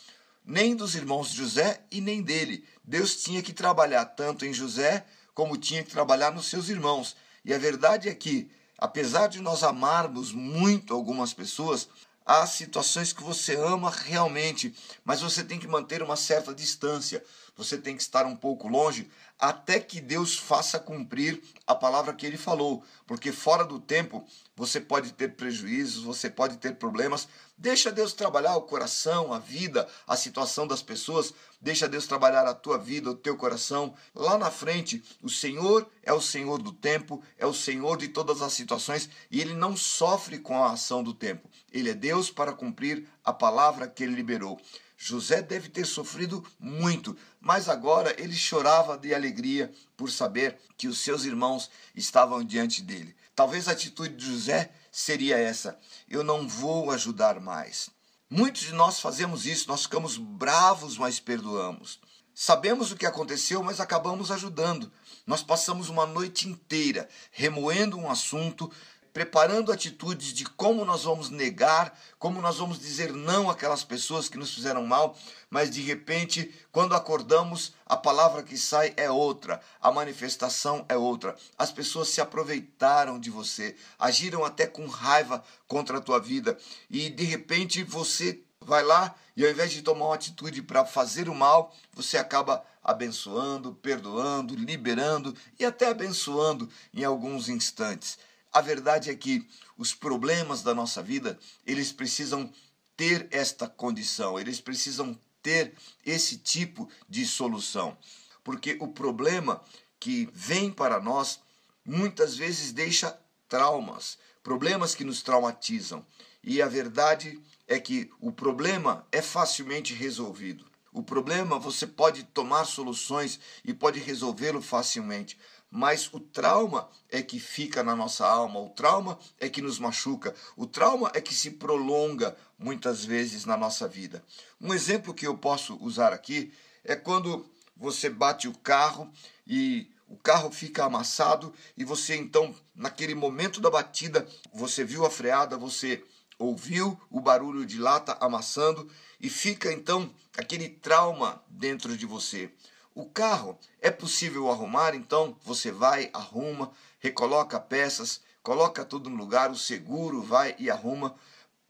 nem 0.44 0.76
dos 0.76 0.94
irmãos 0.94 1.30
de 1.30 1.38
José 1.38 1.80
e 1.90 2.00
nem 2.00 2.22
dele. 2.22 2.64
Deus 2.84 3.22
tinha 3.22 3.42
que 3.42 3.52
trabalhar 3.52 4.04
tanto 4.04 4.44
em 4.44 4.52
José 4.52 5.04
como 5.34 5.56
tinha 5.56 5.82
que 5.82 5.90
trabalhar 5.90 6.30
nos 6.30 6.46
seus 6.46 6.68
irmãos. 6.68 7.16
E 7.44 7.54
a 7.54 7.58
verdade 7.58 8.08
é 8.08 8.14
que, 8.14 8.50
apesar 8.76 9.28
de 9.28 9.40
nós 9.40 9.62
amarmos 9.62 10.32
muito 10.32 10.92
algumas 10.92 11.32
pessoas, 11.32 11.88
há 12.28 12.46
situações 12.46 13.10
que 13.10 13.22
você 13.22 13.56
ama 13.56 13.90
realmente, 13.90 14.74
mas 15.02 15.22
você 15.22 15.42
tem 15.42 15.58
que 15.58 15.66
manter 15.66 16.02
uma 16.02 16.14
certa 16.14 16.54
distância, 16.54 17.24
você 17.56 17.78
tem 17.78 17.96
que 17.96 18.02
estar 18.02 18.26
um 18.26 18.36
pouco 18.36 18.68
longe 18.68 19.10
até 19.38 19.78
que 19.78 20.00
Deus 20.00 20.36
faça 20.36 20.80
cumprir 20.80 21.40
a 21.66 21.74
palavra 21.74 22.12
que 22.12 22.26
ele 22.26 22.36
falou, 22.36 22.82
porque 23.06 23.30
fora 23.30 23.64
do 23.64 23.78
tempo 23.78 24.26
você 24.56 24.80
pode 24.80 25.12
ter 25.12 25.36
prejuízos, 25.36 26.02
você 26.02 26.28
pode 26.28 26.56
ter 26.56 26.74
problemas. 26.74 27.28
Deixa 27.56 27.92
Deus 27.92 28.12
trabalhar 28.12 28.56
o 28.56 28.62
coração, 28.62 29.32
a 29.32 29.38
vida, 29.38 29.86
a 30.06 30.16
situação 30.16 30.66
das 30.66 30.82
pessoas, 30.82 31.32
deixa 31.60 31.88
Deus 31.88 32.06
trabalhar 32.06 32.46
a 32.46 32.54
tua 32.54 32.76
vida, 32.76 33.10
o 33.10 33.14
teu 33.14 33.36
coração. 33.36 33.94
Lá 34.12 34.36
na 34.36 34.50
frente, 34.50 35.02
o 35.22 35.28
Senhor 35.28 35.88
é 36.02 36.12
o 36.12 36.20
Senhor 36.20 36.60
do 36.60 36.72
tempo, 36.72 37.22
é 37.36 37.46
o 37.46 37.54
Senhor 37.54 37.96
de 37.96 38.08
todas 38.08 38.42
as 38.42 38.52
situações 38.52 39.08
e 39.30 39.40
ele 39.40 39.54
não 39.54 39.76
sofre 39.76 40.38
com 40.38 40.60
a 40.62 40.72
ação 40.72 41.02
do 41.02 41.14
tempo. 41.14 41.48
Ele 41.72 41.90
é 41.90 41.94
Deus 41.94 42.30
para 42.30 42.52
cumprir 42.52 43.06
a 43.24 43.32
palavra 43.32 43.86
que 43.86 44.02
ele 44.02 44.14
liberou. 44.14 44.60
José 44.96 45.40
deve 45.40 45.68
ter 45.68 45.86
sofrido 45.86 46.44
muito, 46.58 47.16
mas 47.40 47.68
agora 47.68 48.14
ele 48.20 48.34
chorava 48.34 48.98
de 48.98 49.14
alegria 49.14 49.72
por 49.96 50.10
saber 50.10 50.58
que 50.76 50.88
os 50.88 50.98
seus 50.98 51.24
irmãos 51.24 51.70
estavam 51.94 52.42
diante 52.42 52.82
dele. 52.82 53.14
Talvez 53.34 53.68
a 53.68 53.72
atitude 53.72 54.16
de 54.16 54.26
José 54.26 54.72
seria 54.90 55.38
essa: 55.38 55.78
eu 56.08 56.24
não 56.24 56.48
vou 56.48 56.90
ajudar 56.90 57.38
mais. 57.38 57.90
Muitos 58.28 58.62
de 58.62 58.72
nós 58.72 59.00
fazemos 59.00 59.46
isso, 59.46 59.68
nós 59.68 59.82
ficamos 59.82 60.16
bravos, 60.16 60.98
mas 60.98 61.20
perdoamos. 61.20 62.00
Sabemos 62.34 62.92
o 62.92 62.96
que 62.96 63.06
aconteceu, 63.06 63.62
mas 63.62 63.80
acabamos 63.80 64.30
ajudando. 64.30 64.92
Nós 65.26 65.42
passamos 65.42 65.88
uma 65.88 66.06
noite 66.06 66.48
inteira 66.48 67.08
remoendo 67.30 67.96
um 67.96 68.10
assunto, 68.10 68.70
preparando 69.12 69.72
atitudes 69.72 70.32
de 70.32 70.44
como 70.44 70.84
nós 70.84 71.04
vamos 71.04 71.30
negar, 71.30 71.98
como 72.18 72.40
nós 72.40 72.58
vamos 72.58 72.78
dizer 72.78 73.12
não 73.12 73.50
àquelas 73.50 73.84
pessoas 73.84 74.28
que 74.28 74.38
nos 74.38 74.54
fizeram 74.54 74.86
mal, 74.86 75.16
mas 75.50 75.70
de 75.70 75.80
repente, 75.80 76.54
quando 76.70 76.94
acordamos, 76.94 77.72
a 77.86 77.96
palavra 77.96 78.42
que 78.42 78.56
sai 78.56 78.92
é 78.96 79.10
outra, 79.10 79.60
a 79.80 79.90
manifestação 79.90 80.84
é 80.88 80.96
outra. 80.96 81.36
As 81.56 81.72
pessoas 81.72 82.08
se 82.08 82.20
aproveitaram 82.20 83.18
de 83.18 83.30
você, 83.30 83.74
agiram 83.98 84.44
até 84.44 84.66
com 84.66 84.86
raiva 84.86 85.42
contra 85.66 85.98
a 85.98 86.02
tua 86.02 86.20
vida, 86.20 86.56
e 86.90 87.10
de 87.10 87.24
repente 87.24 87.82
você 87.82 88.42
vai 88.60 88.82
lá 88.82 89.14
e 89.38 89.44
ao 89.44 89.50
invés 89.52 89.70
de 89.70 89.82
tomar 89.82 90.06
uma 90.06 90.14
atitude 90.16 90.60
para 90.62 90.84
fazer 90.84 91.28
o 91.28 91.34
mal, 91.34 91.72
você 91.92 92.18
acaba 92.18 92.64
abençoando, 92.82 93.72
perdoando, 93.72 94.54
liberando 94.56 95.32
e 95.56 95.64
até 95.64 95.86
abençoando 95.88 96.68
em 96.92 97.04
alguns 97.04 97.48
instantes. 97.48 98.18
A 98.58 98.60
verdade 98.60 99.08
é 99.08 99.14
que 99.14 99.46
os 99.76 99.94
problemas 99.94 100.64
da 100.64 100.74
nossa 100.74 101.00
vida, 101.00 101.38
eles 101.64 101.92
precisam 101.92 102.52
ter 102.96 103.28
esta 103.30 103.68
condição, 103.68 104.36
eles 104.36 104.60
precisam 104.60 105.16
ter 105.40 105.74
esse 106.04 106.38
tipo 106.38 106.90
de 107.08 107.24
solução. 107.24 107.96
Porque 108.42 108.76
o 108.80 108.88
problema 108.88 109.62
que 110.00 110.28
vem 110.32 110.72
para 110.72 110.98
nós 110.98 111.38
muitas 111.84 112.34
vezes 112.34 112.72
deixa 112.72 113.16
traumas, 113.48 114.18
problemas 114.42 114.92
que 114.92 115.04
nos 115.04 115.22
traumatizam. 115.22 116.04
E 116.42 116.60
a 116.60 116.66
verdade 116.66 117.40
é 117.68 117.78
que 117.78 118.10
o 118.20 118.32
problema 118.32 119.06
é 119.12 119.22
facilmente 119.22 119.94
resolvido. 119.94 120.66
O 120.92 121.00
problema 121.00 121.60
você 121.60 121.86
pode 121.86 122.24
tomar 122.24 122.64
soluções 122.64 123.38
e 123.64 123.72
pode 123.72 124.00
resolvê-lo 124.00 124.60
facilmente 124.60 125.38
mas 125.70 126.08
o 126.12 126.20
trauma 126.20 126.88
é 127.10 127.22
que 127.22 127.38
fica 127.38 127.82
na 127.82 127.94
nossa 127.94 128.26
alma, 128.26 128.60
o 128.60 128.70
trauma 128.70 129.18
é 129.38 129.48
que 129.48 129.60
nos 129.60 129.78
machuca, 129.78 130.34
o 130.56 130.66
trauma 130.66 131.10
é 131.14 131.20
que 131.20 131.34
se 131.34 131.52
prolonga 131.52 132.36
muitas 132.58 133.04
vezes 133.04 133.44
na 133.44 133.56
nossa 133.56 133.86
vida. 133.86 134.24
Um 134.60 134.72
exemplo 134.72 135.14
que 135.14 135.26
eu 135.26 135.36
posso 135.36 135.76
usar 135.82 136.12
aqui 136.12 136.52
é 136.84 136.96
quando 136.96 137.46
você 137.76 138.08
bate 138.08 138.48
o 138.48 138.54
carro 138.58 139.10
e 139.46 139.90
o 140.08 140.16
carro 140.16 140.50
fica 140.50 140.84
amassado 140.84 141.52
e 141.76 141.84
você 141.84 142.16
então, 142.16 142.54
naquele 142.74 143.14
momento 143.14 143.60
da 143.60 143.70
batida, 143.70 144.26
você 144.52 144.82
viu 144.82 145.04
a 145.04 145.10
freada, 145.10 145.56
você 145.56 146.02
ouviu 146.38 146.98
o 147.10 147.20
barulho 147.20 147.66
de 147.66 147.78
lata 147.78 148.16
amassando 148.20 148.88
e 149.20 149.28
fica 149.28 149.72
então 149.72 150.10
aquele 150.36 150.68
trauma 150.68 151.42
dentro 151.48 151.96
de 151.96 152.06
você. 152.06 152.50
O 152.98 153.06
carro 153.06 153.56
é 153.80 153.92
possível 153.92 154.50
arrumar, 154.50 154.92
então 154.92 155.36
você 155.44 155.70
vai, 155.70 156.10
arruma, 156.12 156.72
recoloca 156.98 157.60
peças, 157.60 158.20
coloca 158.42 158.84
tudo 158.84 159.08
no 159.08 159.14
lugar, 159.14 159.52
o 159.52 159.56
seguro 159.56 160.20
vai 160.20 160.56
e 160.58 160.68
arruma. 160.68 161.14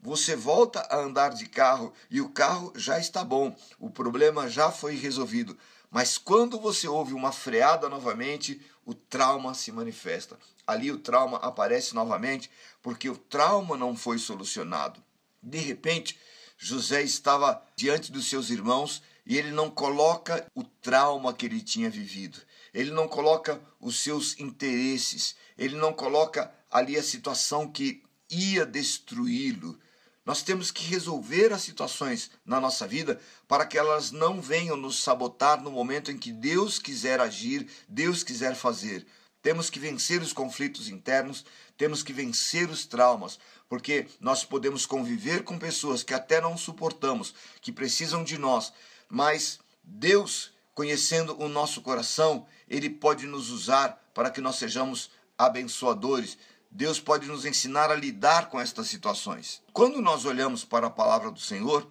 Você 0.01 0.35
volta 0.35 0.81
a 0.89 0.97
andar 0.97 1.35
de 1.35 1.45
carro 1.45 1.93
e 2.11 2.23
o 2.23 2.31
carro 2.31 2.73
já 2.75 2.99
está 2.99 3.23
bom, 3.23 3.55
o 3.79 3.91
problema 3.91 4.49
já 4.49 4.71
foi 4.71 4.95
resolvido. 4.97 5.55
Mas 5.91 6.17
quando 6.17 6.59
você 6.59 6.89
ouve 6.89 7.13
uma 7.13 7.31
freada 7.31 7.91
novamente, 7.91 8.59
o 8.87 8.95
trauma 8.95 9.53
se 9.53 9.71
manifesta. 9.71 10.39
Ali 10.67 10.91
o 10.91 10.99
trauma 10.99 11.37
aparece 11.41 11.95
novamente 11.95 12.51
porque 12.81 13.11
o 13.11 13.19
trauma 13.19 13.77
não 13.77 13.95
foi 13.95 14.17
solucionado. 14.17 15.05
De 15.43 15.59
repente, 15.59 16.19
José 16.57 17.03
estava 17.03 17.63
diante 17.77 18.11
dos 18.11 18.31
seus 18.31 18.49
irmãos 18.49 19.03
e 19.29 19.37
ele 19.37 19.51
não 19.51 19.71
coloca 19.71 20.51
o 20.55 20.65
trauma 20.65 21.35
que 21.35 21.45
ele 21.45 21.61
tinha 21.61 21.91
vivido, 21.91 22.41
ele 22.73 22.91
não 22.91 23.07
coloca 23.07 23.61
os 23.79 24.01
seus 24.01 24.41
interesses, 24.41 25.37
ele 25.59 25.77
não 25.77 25.93
coloca 25.93 26.51
ali 26.71 26.97
a 26.97 27.03
situação 27.03 27.71
que 27.71 28.03
ia 28.31 28.65
destruí-lo. 28.65 29.79
Nós 30.25 30.43
temos 30.43 30.71
que 30.71 30.83
resolver 30.85 31.53
as 31.53 31.61
situações 31.61 32.31
na 32.45 32.59
nossa 32.59 32.87
vida 32.87 33.21
para 33.47 33.67
que 33.67 33.77
elas 33.77 34.11
não 34.11 34.41
venham 34.41 34.79
nos 34.79 35.03
sabotar 35.03 35.63
no 35.63 35.71
momento 35.71 36.11
em 36.11 36.17
que 36.17 36.33
Deus 36.33 36.79
quiser 36.79 37.21
agir, 37.21 37.69
Deus 37.87 38.23
quiser 38.23 38.55
fazer. 38.55 39.07
Temos 39.43 39.69
que 39.69 39.79
vencer 39.79 40.23
os 40.23 40.33
conflitos 40.33 40.89
internos, 40.89 41.45
temos 41.77 42.03
que 42.03 42.15
vencer 42.15 42.69
os 42.71 42.87
traumas, 42.87 43.39
porque 43.69 44.07
nós 44.21 44.43
podemos 44.43 44.87
conviver 44.87 45.45
com 45.45 45.59
pessoas 45.59 46.03
que 46.03 46.15
até 46.15 46.41
não 46.41 46.57
suportamos, 46.57 47.35
que 47.61 47.71
precisam 47.71 48.25
de 48.25 48.39
nós, 48.39 48.73
mas 49.09 49.59
Deus, 49.83 50.53
conhecendo 50.75 51.41
o 51.41 51.49
nosso 51.49 51.81
coração, 51.81 52.47
ele 52.69 52.91
pode 52.91 53.27
nos 53.27 53.51
usar 53.51 54.03
para 54.13 54.31
que 54.31 54.41
nós 54.41 54.57
sejamos 54.57 55.11
abençoadores. 55.37 56.37
Deus 56.71 57.01
pode 57.01 57.27
nos 57.27 57.45
ensinar 57.47 57.91
a 57.91 57.95
lidar 57.95 58.49
com 58.49 58.61
estas 58.61 58.89
situações. 58.89 59.63
Quando 59.73 60.03
nós 60.03 60.25
olhamos 60.25 60.65
para 60.65 60.89
a 60.89 60.91
palavra 60.91 61.31
do 61.31 61.41
Senhor, 61.41 61.89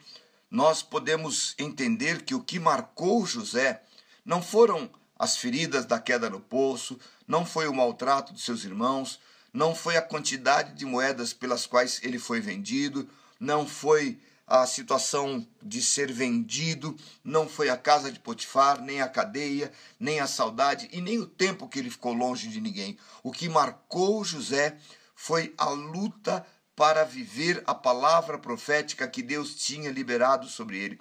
nós 0.50 0.82
podemos 0.82 1.56
entender 1.58 2.24
que 2.24 2.36
o 2.36 2.44
que 2.44 2.60
marcou 2.60 3.26
José 3.26 3.82
não 4.24 4.42
foram 4.42 4.90
as 5.18 5.38
feridas 5.38 5.86
da 5.86 6.00
queda 6.00 6.30
no 6.30 6.40
poço, 6.40 7.00
não 7.28 7.46
foi 7.46 7.68
o 7.68 7.74
maltrato 7.74 8.34
de 8.34 8.42
seus 8.42 8.64
irmãos, 8.64 9.20
não 9.52 9.74
foi 9.74 9.98
a 9.98 10.02
quantidade 10.02 10.74
de 10.74 10.86
moedas 10.86 11.34
pelas 11.34 11.66
quais 11.66 12.00
ele 12.04 12.20
foi 12.20 12.40
vendido, 12.40 13.10
não 13.40 13.66
foi 13.66 14.20
a 14.48 14.66
situação 14.66 15.46
de 15.62 15.82
ser 15.82 16.10
vendido, 16.10 16.96
não 17.22 17.50
foi 17.50 17.70
a 17.70 17.76
casa 17.76 18.10
de 18.10 18.18
Potifar, 18.18 18.82
nem 18.82 19.02
a 19.02 19.10
cadeia, 19.10 19.72
nem 20.00 20.22
a 20.22 20.28
saudade 20.28 20.88
e 20.94 21.02
nem 21.02 21.20
o 21.20 21.28
tempo 21.28 21.68
que 21.68 21.78
ele 21.78 21.92
ficou 21.92 22.14
longe 22.14 22.48
de 22.48 22.62
ninguém. 22.62 22.98
O 23.22 23.32
que 23.34 23.50
marcou 23.50 24.24
José 24.24 24.78
foi 25.14 25.54
a 25.58 25.70
luta 25.70 26.48
para 26.78 27.04
viver 27.04 27.62
a 27.68 27.76
palavra 27.76 28.38
profética 28.38 29.08
que 29.08 29.22
Deus 29.22 29.54
tinha 29.54 29.92
liberado 29.92 30.48
sobre 30.48 30.78
ele. 30.78 31.00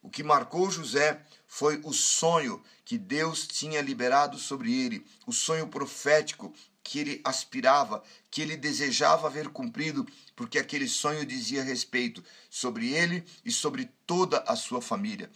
O 0.00 0.08
que 0.08 0.22
marcou 0.22 0.70
José 0.70 1.20
foi 1.48 1.80
o 1.82 1.92
sonho 1.92 2.62
que 2.84 2.96
Deus 2.96 3.48
tinha 3.48 3.80
liberado 3.80 4.38
sobre 4.38 4.72
ele, 4.72 5.04
o 5.26 5.32
sonho 5.32 5.66
profético 5.66 6.54
que 6.86 7.00
ele 7.00 7.20
aspirava, 7.24 8.02
que 8.30 8.40
ele 8.40 8.56
desejava 8.56 9.28
ver 9.28 9.48
cumprido, 9.48 10.06
porque 10.36 10.56
aquele 10.56 10.88
sonho 10.88 11.26
dizia 11.26 11.64
respeito 11.64 12.22
sobre 12.48 12.92
ele 12.92 13.24
e 13.44 13.50
sobre 13.50 13.90
toda 14.06 14.38
a 14.46 14.54
sua 14.54 14.80
família. 14.80 15.28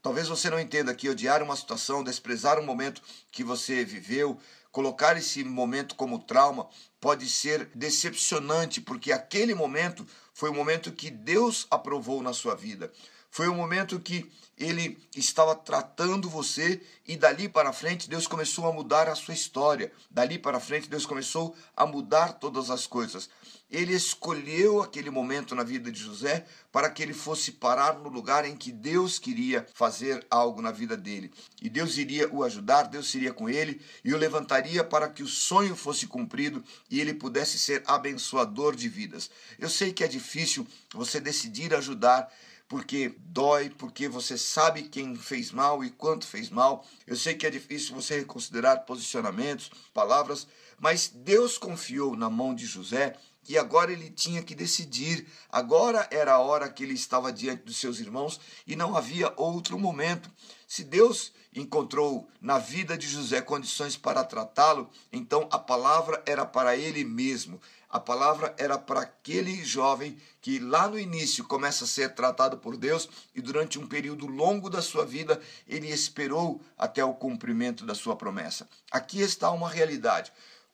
Talvez 0.00 0.26
você 0.26 0.48
não 0.48 0.58
entenda 0.58 0.94
que 0.94 1.08
odiar 1.08 1.42
uma 1.42 1.54
situação, 1.54 2.02
desprezar 2.02 2.58
um 2.58 2.64
momento 2.64 3.02
que 3.30 3.44
você 3.44 3.84
viveu, 3.84 4.40
colocar 4.72 5.16
esse 5.18 5.44
momento 5.44 5.94
como 5.96 6.18
trauma, 6.18 6.66
pode 6.98 7.28
ser 7.28 7.70
decepcionante, 7.74 8.80
porque 8.80 9.12
aquele 9.12 9.54
momento 9.54 10.06
foi 10.32 10.48
o 10.48 10.54
momento 10.54 10.92
que 10.92 11.10
Deus 11.10 11.66
aprovou 11.70 12.22
na 12.22 12.32
sua 12.32 12.54
vida. 12.54 12.90
Foi 13.30 13.48
um 13.48 13.54
momento 13.54 14.00
que 14.00 14.30
ele 14.56 14.98
estava 15.14 15.54
tratando 15.54 16.30
você 16.30 16.80
e 17.06 17.14
dali 17.14 17.46
para 17.46 17.74
frente 17.74 18.08
Deus 18.08 18.26
começou 18.26 18.66
a 18.66 18.72
mudar 18.72 19.06
a 19.08 19.14
sua 19.14 19.34
história. 19.34 19.92
Dali 20.10 20.38
para 20.38 20.58
frente 20.58 20.88
Deus 20.88 21.04
começou 21.04 21.54
a 21.76 21.84
mudar 21.84 22.34
todas 22.34 22.70
as 22.70 22.86
coisas. 22.86 23.28
Ele 23.70 23.92
escolheu 23.92 24.80
aquele 24.80 25.10
momento 25.10 25.54
na 25.54 25.62
vida 25.62 25.90
de 25.90 26.00
José 26.00 26.46
para 26.72 26.88
que 26.88 27.02
ele 27.02 27.12
fosse 27.12 27.52
parar 27.52 27.98
no 27.98 28.08
lugar 28.08 28.44
em 28.44 28.56
que 28.56 28.72
Deus 28.72 29.18
queria 29.18 29.66
fazer 29.74 30.24
algo 30.30 30.62
na 30.62 30.70
vida 30.70 30.96
dele. 30.96 31.32
E 31.60 31.68
Deus 31.68 31.98
iria 31.98 32.32
o 32.32 32.44
ajudar, 32.44 32.84
Deus 32.84 33.12
iria 33.14 33.34
com 33.34 33.48
ele 33.48 33.80
e 34.04 34.14
o 34.14 34.16
levantaria 34.16 34.84
para 34.84 35.08
que 35.08 35.22
o 35.22 35.28
sonho 35.28 35.76
fosse 35.76 36.06
cumprido 36.06 36.64
e 36.88 37.00
ele 37.00 37.12
pudesse 37.12 37.58
ser 37.58 37.82
abençoador 37.86 38.74
de 38.74 38.88
vidas. 38.88 39.30
Eu 39.58 39.68
sei 39.68 39.92
que 39.92 40.04
é 40.04 40.08
difícil 40.08 40.66
você 40.94 41.20
decidir 41.20 41.74
ajudar 41.74 42.32
porque 42.68 43.14
dói, 43.18 43.70
porque 43.70 44.08
você 44.08 44.36
sabe 44.36 44.82
quem 44.82 45.14
fez 45.16 45.52
mal 45.52 45.84
e 45.84 45.90
quanto 45.90 46.26
fez 46.26 46.50
mal. 46.50 46.84
Eu 47.06 47.16
sei 47.16 47.34
que 47.34 47.46
é 47.46 47.50
difícil 47.50 47.94
você 47.94 48.18
reconsiderar 48.18 48.84
posicionamentos, 48.84 49.70
palavras, 49.94 50.46
mas 50.78 51.08
Deus 51.08 51.58
confiou 51.58 52.16
na 52.16 52.28
mão 52.28 52.54
de 52.54 52.66
José 52.66 53.16
e 53.48 53.56
agora 53.56 53.92
ele 53.92 54.10
tinha 54.10 54.42
que 54.42 54.54
decidir. 54.54 55.26
Agora 55.50 56.08
era 56.10 56.34
a 56.34 56.40
hora 56.40 56.68
que 56.68 56.82
ele 56.82 56.94
estava 56.94 57.32
diante 57.32 57.62
dos 57.62 57.76
seus 57.76 58.00
irmãos 58.00 58.40
e 58.66 58.74
não 58.74 58.96
havia 58.96 59.32
outro 59.36 59.78
momento. 59.78 60.30
Se 60.66 60.82
Deus 60.82 61.32
encontrou 61.54 62.28
na 62.40 62.58
vida 62.58 62.98
de 62.98 63.08
José 63.08 63.40
condições 63.40 63.96
para 63.96 64.24
tratá-lo, 64.24 64.90
então 65.12 65.48
a 65.50 65.58
palavra 65.58 66.22
era 66.26 66.44
para 66.44 66.76
ele 66.76 67.04
mesmo. 67.04 67.60
A 67.96 68.00
palavra 68.00 68.54
era 68.58 68.76
para 68.76 69.00
aquele 69.00 69.64
jovem 69.64 70.18
que 70.42 70.58
lá 70.58 70.86
no 70.86 70.98
início 70.98 71.42
começa 71.46 71.84
a 71.84 71.86
ser 71.86 72.14
tratado 72.14 72.58
por 72.58 72.76
Deus 72.76 73.08
e 73.34 73.40
durante 73.40 73.78
um 73.78 73.86
período 73.86 74.26
longo 74.26 74.68
da 74.68 74.82
sua 74.82 75.06
vida 75.06 75.40
ele 75.66 75.88
esperou 75.88 76.60
até 76.76 77.02
o 77.02 77.14
cumprimento 77.14 77.86
da 77.86 77.94
sua 77.94 78.14
promessa. 78.14 78.68
Aqui 78.90 79.22
está 79.22 79.50
uma 79.50 79.70
realidade. 79.70 80.30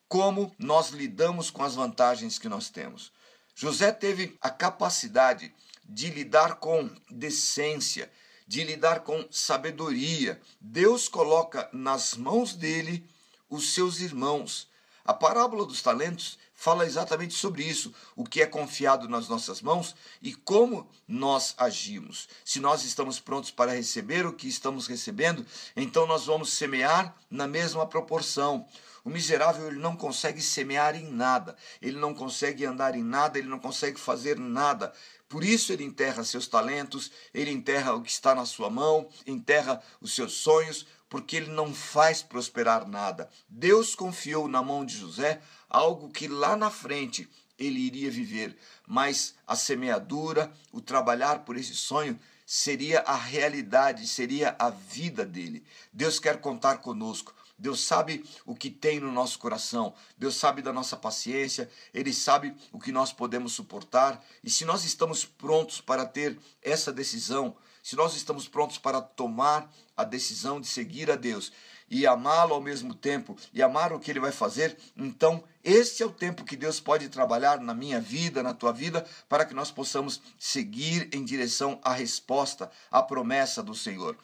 Como 0.09 0.53
nós 0.59 0.89
lidamos 0.89 1.49
com 1.49 1.63
as 1.63 1.77
vantagens 1.77 2.41
que 2.41 2.49
nós 2.49 2.71
temos. 2.71 3.13
José 3.55 3.93
teve 3.93 4.37
a 4.41 4.51
capacidade 4.51 5.55
de 5.85 6.11
lidar 6.11 6.57
com 6.57 6.91
decência, 7.09 8.11
de 8.49 8.65
lidar 8.65 9.05
com 9.05 9.25
sabedoria. 9.31 10.41
Deus 10.61 11.07
coloca 11.07 11.69
nas 11.73 12.15
mãos 12.15 12.53
dele 12.53 13.09
os 13.49 13.75
seus 13.75 14.01
irmãos. 14.01 14.67
A 15.05 15.13
parábola 15.13 15.67
dos 15.67 15.83
talentos 15.83 16.39
fala 16.63 16.87
exatamente 16.87 17.35
sobre 17.35 17.65
isso, 17.65 17.93
o 18.15 18.23
que 18.23 18.41
é 18.41 18.47
confiado 18.47 19.09
nas 19.09 19.29
nossas 19.29 19.61
mãos 19.61 19.97
e 20.23 20.33
como 20.33 20.89
nós 21.09 21.55
agimos. 21.59 22.29
Se 22.45 22.61
nós 22.61 22.85
estamos 22.85 23.19
prontos 23.19 23.51
para 23.51 23.73
receber 23.73 24.25
o 24.27 24.33
que 24.33 24.47
estamos 24.47 24.87
recebendo, 24.87 25.45
então 25.75 26.07
nós 26.07 26.27
vamos 26.27 26.53
semear 26.53 27.17
na 27.29 27.49
mesma 27.49 27.85
proporção. 27.85 28.65
O 29.05 29.11
miserável 29.11 29.67
ele 29.67 29.81
não 29.81 29.97
consegue 29.97 30.41
semear 30.41 30.95
em 30.95 31.11
nada, 31.11 31.57
ele 31.81 31.99
não 31.99 32.15
consegue 32.15 32.65
andar 32.65 32.95
em 32.95 33.03
nada, 33.03 33.41
ele 33.41 33.49
não 33.49 33.59
consegue 33.59 33.99
fazer 33.99 34.39
nada. 34.39 34.93
Por 35.29 35.43
isso 35.43 35.73
ele 35.73 35.83
enterra 35.83 36.23
seus 36.23 36.47
talentos, 36.47 37.11
ele 37.35 37.51
enterra 37.51 37.95
o 37.95 38.03
que 38.03 38.11
está 38.11 38.37
na 38.37 38.47
sua 38.47 38.71
mão, 38.71 39.09
enterra 39.27 39.83
os 40.01 40.15
seus 40.15 40.35
sonhos, 40.35 40.87
porque 41.13 41.37
ele 41.37 41.51
não 41.51 41.75
faz 41.75 42.23
prosperar 42.23 42.89
nada. 42.89 43.29
Deus 43.47 43.95
confiou 43.95 44.49
na 44.49 44.63
mão 44.63 44.83
de 44.83 44.97
José 44.97 45.43
algo 45.69 46.09
que 46.09 46.27
lá 46.27 46.57
na 46.57 46.71
frente 46.71 47.29
ele 47.59 47.81
iria 47.81 48.11
viver, 48.11 48.57
mas 48.87 49.35
a 49.47 49.55
semeadura, 49.55 50.51
o 50.73 50.81
trabalhar 50.81 51.41
por 51.41 51.59
esse 51.59 51.75
sonho, 51.75 52.19
seria 52.47 53.01
a 53.01 53.15
realidade, 53.15 54.09
seria 54.09 54.57
a 54.59 54.71
vida 54.71 55.23
dele. 55.23 55.63
Deus 55.93 56.19
quer 56.19 56.41
contar 56.41 56.79
conosco. 56.79 57.35
Deus 57.59 57.85
sabe 57.85 58.25
o 58.47 58.57
que 58.57 58.71
tem 58.71 58.99
no 58.99 59.13
nosso 59.13 59.39
coração, 59.39 59.95
Deus 60.17 60.35
sabe 60.35 60.63
da 60.63 60.73
nossa 60.73 60.97
paciência, 60.97 61.71
Ele 61.93 62.13
sabe 62.13 62.57
o 62.73 62.81
que 62.81 62.91
nós 62.91 63.13
podemos 63.13 63.53
suportar, 63.53 64.21
e 64.43 64.51
se 64.51 64.65
nós 64.65 64.85
estamos 64.85 65.25
prontos 65.25 65.81
para 65.81 66.05
ter 66.05 66.41
essa 66.61 66.91
decisão, 66.91 67.55
se 67.83 67.97
nós 67.97 68.15
estamos 68.15 68.47
prontos 68.47 68.79
para 68.79 69.01
tomar 69.01 69.71
a 70.03 70.05
decisão 70.05 70.61
de 70.61 70.67
seguir 70.67 71.11
a 71.11 71.17
Deus 71.17 71.53
e 71.91 72.07
amá-lo 72.07 72.55
ao 72.55 72.61
mesmo 72.61 72.95
tempo 72.95 73.37
e 73.53 73.63
amar 73.63 73.93
o 73.93 74.01
que 74.01 74.11
ele 74.11 74.21
vai 74.21 74.33
fazer, 74.33 74.77
então 74.97 75.45
esse 75.63 76.03
é 76.03 76.07
o 76.07 76.11
tempo 76.11 76.45
que 76.45 76.57
Deus 76.57 76.81
pode 76.81 77.09
trabalhar 77.09 77.61
na 77.61 77.75
minha 77.75 78.01
vida, 78.01 78.43
na 78.43 78.55
tua 78.55 78.73
vida, 78.73 79.07
para 79.29 79.45
que 79.45 79.53
nós 79.53 79.71
possamos 79.71 80.21
seguir 80.39 81.11
em 81.13 81.23
direção 81.23 81.79
à 81.85 81.93
resposta, 81.93 82.71
à 82.91 83.03
promessa 83.03 83.63
do 83.63 83.75
Senhor. 83.75 84.17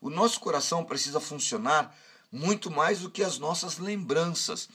O 0.00 0.10
nosso 0.10 0.38
coração 0.38 0.84
precisa 0.84 1.18
funcionar 1.18 1.96
muito 2.30 2.70
mais 2.70 3.00
do 3.00 3.10
que 3.10 3.22
as 3.22 3.38
nossas 3.38 3.78
lembranças, 3.78 4.68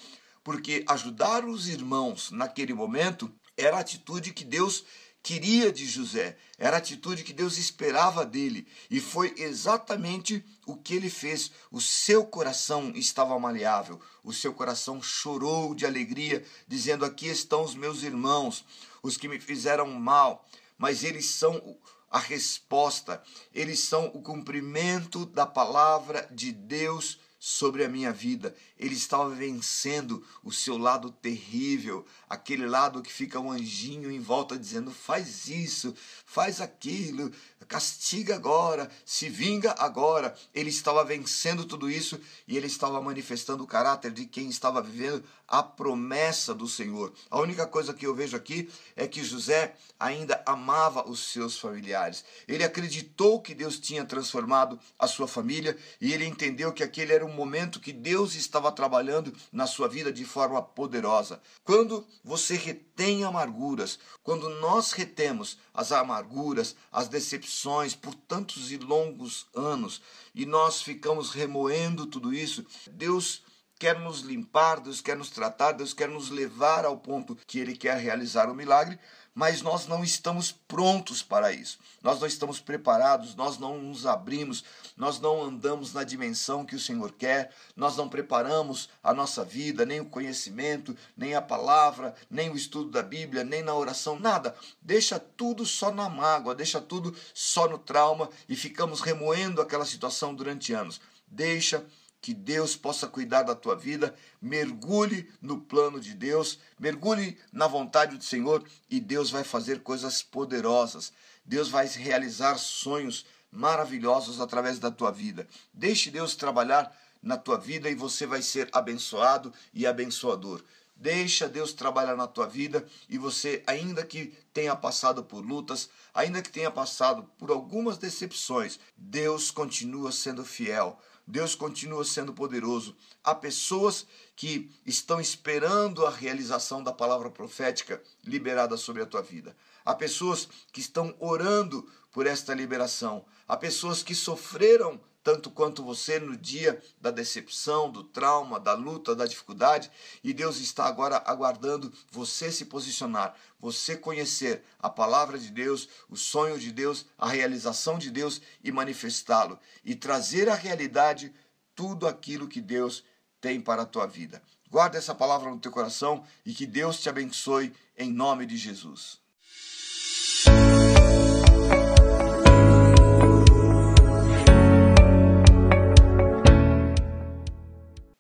porque 0.44 0.84
ajudar 0.88 1.46
os 1.46 1.68
irmãos 1.68 2.32
naquele 2.32 2.74
momento 2.74 3.32
era 3.56 3.78
a 3.78 3.82
atitude 3.82 4.34
que 4.34 4.44
Deus 4.44 4.86
queria 5.22 5.72
de 5.72 5.86
José, 5.86 6.38
era 6.58 6.78
a 6.78 6.80
atitude 6.80 7.24
que 7.24 7.34
Deus 7.34 7.58
esperava 7.58 8.26
dele, 8.26 8.68
e 8.90 9.00
foi 9.00 9.34
exatamente 9.38 10.44
o 10.66 10.76
que 10.76 10.96
ele 10.96 11.10
fez. 11.10 11.52
O 11.72 11.80
seu 11.82 12.26
coração 12.26 12.92
estava 12.96 13.38
maleável, 13.40 14.00
o 14.24 14.34
seu 14.34 14.54
coração 14.54 15.02
chorou 15.02 15.76
de 15.76 15.86
alegria, 15.86 16.46
dizendo: 16.68 17.06
Aqui 17.06 17.28
estão 17.28 17.64
os 17.64 17.76
meus 17.76 18.04
irmãos, 18.04 18.66
os 19.04 19.18
que 19.18 19.28
me 19.28 19.40
fizeram 19.40 19.88
mal, 19.92 20.48
mas 20.78 21.04
eles 21.04 21.26
são 21.26 21.78
a 22.10 22.20
resposta, 22.20 23.22
eles 23.54 23.80
são 23.80 24.08
o 24.08 24.22
cumprimento 24.22 25.26
da 25.26 25.46
palavra 25.46 26.28
de 26.32 26.52
Deus 26.52 27.20
sobre 27.40 27.86
a 27.86 27.90
minha 27.90 28.12
vida. 28.12 28.54
Ele 28.78 28.96
estava 28.96 29.30
vencendo 29.30 30.26
o 30.44 30.52
seu 30.52 30.78
lado 30.78 31.10
terrível, 31.10 32.06
aquele 32.30 32.68
lado 32.68 33.02
que 33.02 33.12
fica 33.12 33.40
um 33.40 33.52
anjinho 33.52 34.12
em 34.12 34.20
volta 34.20 34.58
dizendo: 34.58 34.92
faz 34.92 35.48
isso, 35.48 35.96
faz 36.26 36.60
aquilo, 36.60 37.32
castiga 37.68 38.36
agora, 38.36 38.92
se 39.06 39.30
vinga 39.30 39.74
agora. 39.80 40.36
Ele 40.54 40.70
estava 40.70 41.04
vencendo 41.06 41.64
tudo 41.64 41.90
isso 41.90 42.20
e 42.48 42.58
ele 42.58 42.68
estava 42.68 43.02
manifestando 43.02 43.64
o 43.64 43.68
caráter 43.68 44.12
de 44.12 44.26
quem 44.26 44.50
estava 44.50 44.82
vivendo 44.82 45.24
a 45.48 45.64
promessa 45.64 46.54
do 46.54 46.68
Senhor. 46.68 47.12
A 47.30 47.40
única 47.40 47.66
coisa 47.66 47.94
que 47.94 48.06
eu 48.06 48.14
vejo 48.14 48.38
aqui 48.38 48.70
é 48.96 49.08
que 49.08 49.24
José 49.24 49.76
ainda 50.00 50.42
amava 50.46 51.10
os 51.10 51.32
seus 51.32 51.58
familiares. 51.58 52.24
Ele 52.48 52.64
acreditou 52.64 53.42
que 53.42 53.56
Deus 53.56 53.80
tinha 53.80 54.06
transformado 54.06 54.80
a 54.98 55.08
sua 55.08 55.28
família 55.28 55.76
e 56.00 56.14
ele 56.14 56.26
entendeu 56.26 56.72
que 56.72 56.84
aquele 56.84 57.14
era 57.14 57.26
um 57.30 57.34
momento 57.34 57.80
que 57.80 57.94
Deus 57.94 58.36
estava 58.36 58.72
trabalhando 58.72 59.34
na 59.52 59.68
sua 59.68 59.88
vida 59.88 60.12
de 60.12 60.26
forma 60.26 60.62
poderosa. 60.62 61.42
Quando 61.64 62.06
você 62.24 62.56
retém 62.56 63.24
amarguras, 63.24 64.00
quando 64.24 64.50
nós 64.60 64.92
retemos 64.92 65.58
as 65.74 65.92
amarguras, 65.92 66.76
as 66.92 67.08
decepções 67.08 67.96
por 67.96 68.16
tantos 68.16 68.72
e 68.72 68.78
longos 68.78 69.48
anos 69.56 70.02
e 70.34 70.46
nós 70.46 70.82
ficamos 70.82 71.32
remoendo 71.32 72.06
tudo 72.06 72.34
isso, 72.34 72.66
Deus 72.92 73.44
quer 73.80 73.98
nos 73.98 74.20
limpar, 74.20 74.82
Deus 74.82 75.00
quer 75.00 75.16
nos 75.16 75.30
tratar, 75.30 75.72
Deus 75.72 75.94
quer 75.94 76.10
nos 76.10 76.30
levar 76.30 76.84
ao 76.84 76.98
ponto 76.98 77.38
que 77.48 77.60
Ele 77.60 77.78
quer 77.78 77.98
realizar 77.98 78.50
o 78.50 78.54
milagre, 78.56 79.00
mas 79.40 79.62
nós 79.62 79.88
não 79.88 80.04
estamos 80.04 80.52
prontos 80.52 81.24
para 81.24 81.54
isso. 81.54 81.80
Nós 82.04 82.20
não 82.20 82.28
estamos 82.28 82.60
preparados, 82.60 83.36
nós 83.36 83.58
não 83.58 83.78
nos 83.78 84.06
abrimos, 84.06 84.66
nós 84.98 85.18
não 85.18 85.42
andamos 85.42 85.94
na 85.94 86.04
dimensão 86.04 86.66
que 86.66 86.76
o 86.76 86.80
Senhor 86.80 87.14
quer, 87.14 87.50
nós 87.74 87.96
não 87.96 88.10
preparamos 88.10 88.90
a 89.02 89.14
nossa 89.14 89.46
vida, 89.46 89.86
nem 89.86 90.02
o 90.02 90.10
conhecimento, 90.10 90.94
nem 91.16 91.36
a 91.36 91.42
palavra, 91.42 92.14
nem 92.30 92.50
o 92.50 92.56
estudo 92.58 92.90
da 92.92 93.02
Bíblia, 93.02 93.46
nem 93.46 93.64
na 93.64 93.74
oração, 93.74 94.20
nada. 94.20 94.54
Deixa 94.82 95.18
tudo 95.18 95.66
só 95.66 95.90
na 95.90 96.10
mágoa, 96.10 96.54
deixa 96.54 96.82
tudo 96.82 97.16
só 97.34 97.66
no 97.66 97.78
trauma 97.78 98.30
e 98.50 98.58
ficamos 98.58 99.00
remoendo 99.00 99.62
aquela 99.62 99.86
situação 99.86 100.36
durante 100.36 100.74
anos. 100.74 101.00
Deixa 101.26 101.86
que 102.22 102.34
Deus 102.34 102.76
possa 102.76 103.08
cuidar 103.08 103.44
da 103.44 103.56
tua 103.56 103.76
vida, 103.76 104.14
mergulhe 104.42 105.32
no 105.42 105.62
plano 105.62 106.00
de 106.00 106.14
Deus, 106.14 106.60
mergulhe 106.80 107.38
na 107.52 107.68
vontade 107.68 108.18
do 108.18 108.24
Senhor 108.24 108.64
e 108.90 109.00
Deus 109.00 109.32
vai 109.32 109.44
fazer 109.44 109.82
coisas 109.82 110.22
poderosas. 110.22 111.14
Deus 111.46 111.70
vai 111.70 111.88
realizar 111.88 112.58
sonhos 112.58 113.26
maravilhosos 113.52 114.40
através 114.40 114.80
da 114.80 114.92
tua 114.92 115.12
vida. 115.12 115.48
Deixe 115.74 116.12
Deus 116.12 116.36
trabalhar 116.36 116.96
na 117.22 117.38
tua 117.38 117.58
vida 117.58 117.90
e 117.90 117.96
você 117.96 118.26
vai 118.26 118.42
ser 118.42 118.70
abençoado 118.72 119.54
e 119.74 119.88
abençoador. 119.88 120.62
Deixa 120.96 121.48
Deus 121.48 121.72
trabalhar 121.72 122.18
na 122.18 122.28
tua 122.28 122.46
vida 122.46 122.86
e 123.08 123.18
você, 123.18 123.64
ainda 123.66 124.06
que 124.06 124.38
tenha 124.54 124.76
passado 124.76 125.24
por 125.24 125.40
lutas, 125.40 125.90
ainda 126.14 126.42
que 126.42 126.52
tenha 126.52 126.70
passado 126.70 127.24
por 127.38 127.50
algumas 127.50 127.98
decepções, 127.98 128.78
Deus 128.98 129.50
continua 129.50 130.12
sendo 130.12 130.44
fiel 130.44 131.00
Deus 131.30 131.54
continua 131.54 132.04
sendo 132.04 132.34
poderoso. 132.34 132.96
Há 133.24 133.36
pessoas 133.36 134.08
que 134.36 134.72
estão 134.84 135.22
esperando 135.22 136.04
a 136.04 136.10
realização 136.10 136.84
da 136.84 136.92
palavra 136.92 137.30
profética 137.30 138.02
liberada 138.26 138.76
sobre 138.76 139.04
a 139.04 139.06
tua 139.06 139.22
vida. 139.22 139.56
Há 139.86 139.94
pessoas 139.94 140.50
que 140.74 140.82
estão 140.82 141.16
orando 141.20 141.88
por 142.12 142.26
esta 142.26 142.56
liberação. 142.56 143.24
Há 143.48 143.56
pessoas 143.56 144.02
que 144.02 144.16
sofreram 144.16 145.00
tanto 145.30 145.52
quanto 145.52 145.84
você 145.84 146.20
no 146.20 146.36
dia 146.36 146.82
da 147.00 147.12
decepção, 147.12 147.92
do 147.92 148.04
trauma, 148.04 148.60
da 148.60 148.74
luta, 148.74 149.16
da 149.16 149.28
dificuldade, 149.28 149.92
e 150.24 150.34
Deus 150.34 150.58
está 150.58 150.86
agora 150.86 151.22
aguardando 151.24 151.94
você 152.12 152.52
se 152.52 152.66
posicionar, 152.66 153.36
você 153.60 153.96
conhecer 153.96 154.64
a 154.80 154.90
palavra 154.90 155.38
de 155.38 155.52
Deus, 155.52 155.88
o 156.10 156.16
sonho 156.16 156.58
de 156.58 156.72
Deus, 156.72 157.06
a 157.16 157.30
realização 157.30 158.00
de 158.00 158.10
Deus 158.10 158.42
e 158.64 158.72
manifestá-lo 158.72 159.60
e 159.86 159.94
trazer 159.94 160.50
à 160.50 160.56
realidade 160.56 161.32
tudo 161.76 162.08
aquilo 162.08 162.48
que 162.48 162.60
Deus 162.60 163.04
tem 163.40 163.62
para 163.62 163.84
a 163.84 163.86
tua 163.86 164.08
vida. 164.08 164.42
Guarda 164.68 164.98
essa 164.98 165.14
palavra 165.14 165.52
no 165.52 165.60
teu 165.60 165.72
coração 165.72 166.26
e 166.44 166.56
que 166.56 166.66
Deus 166.66 167.00
te 167.00 167.08
abençoe 167.08 167.72
em 167.96 168.12
nome 168.12 168.48
de 168.48 168.58
Jesus. 168.58 169.22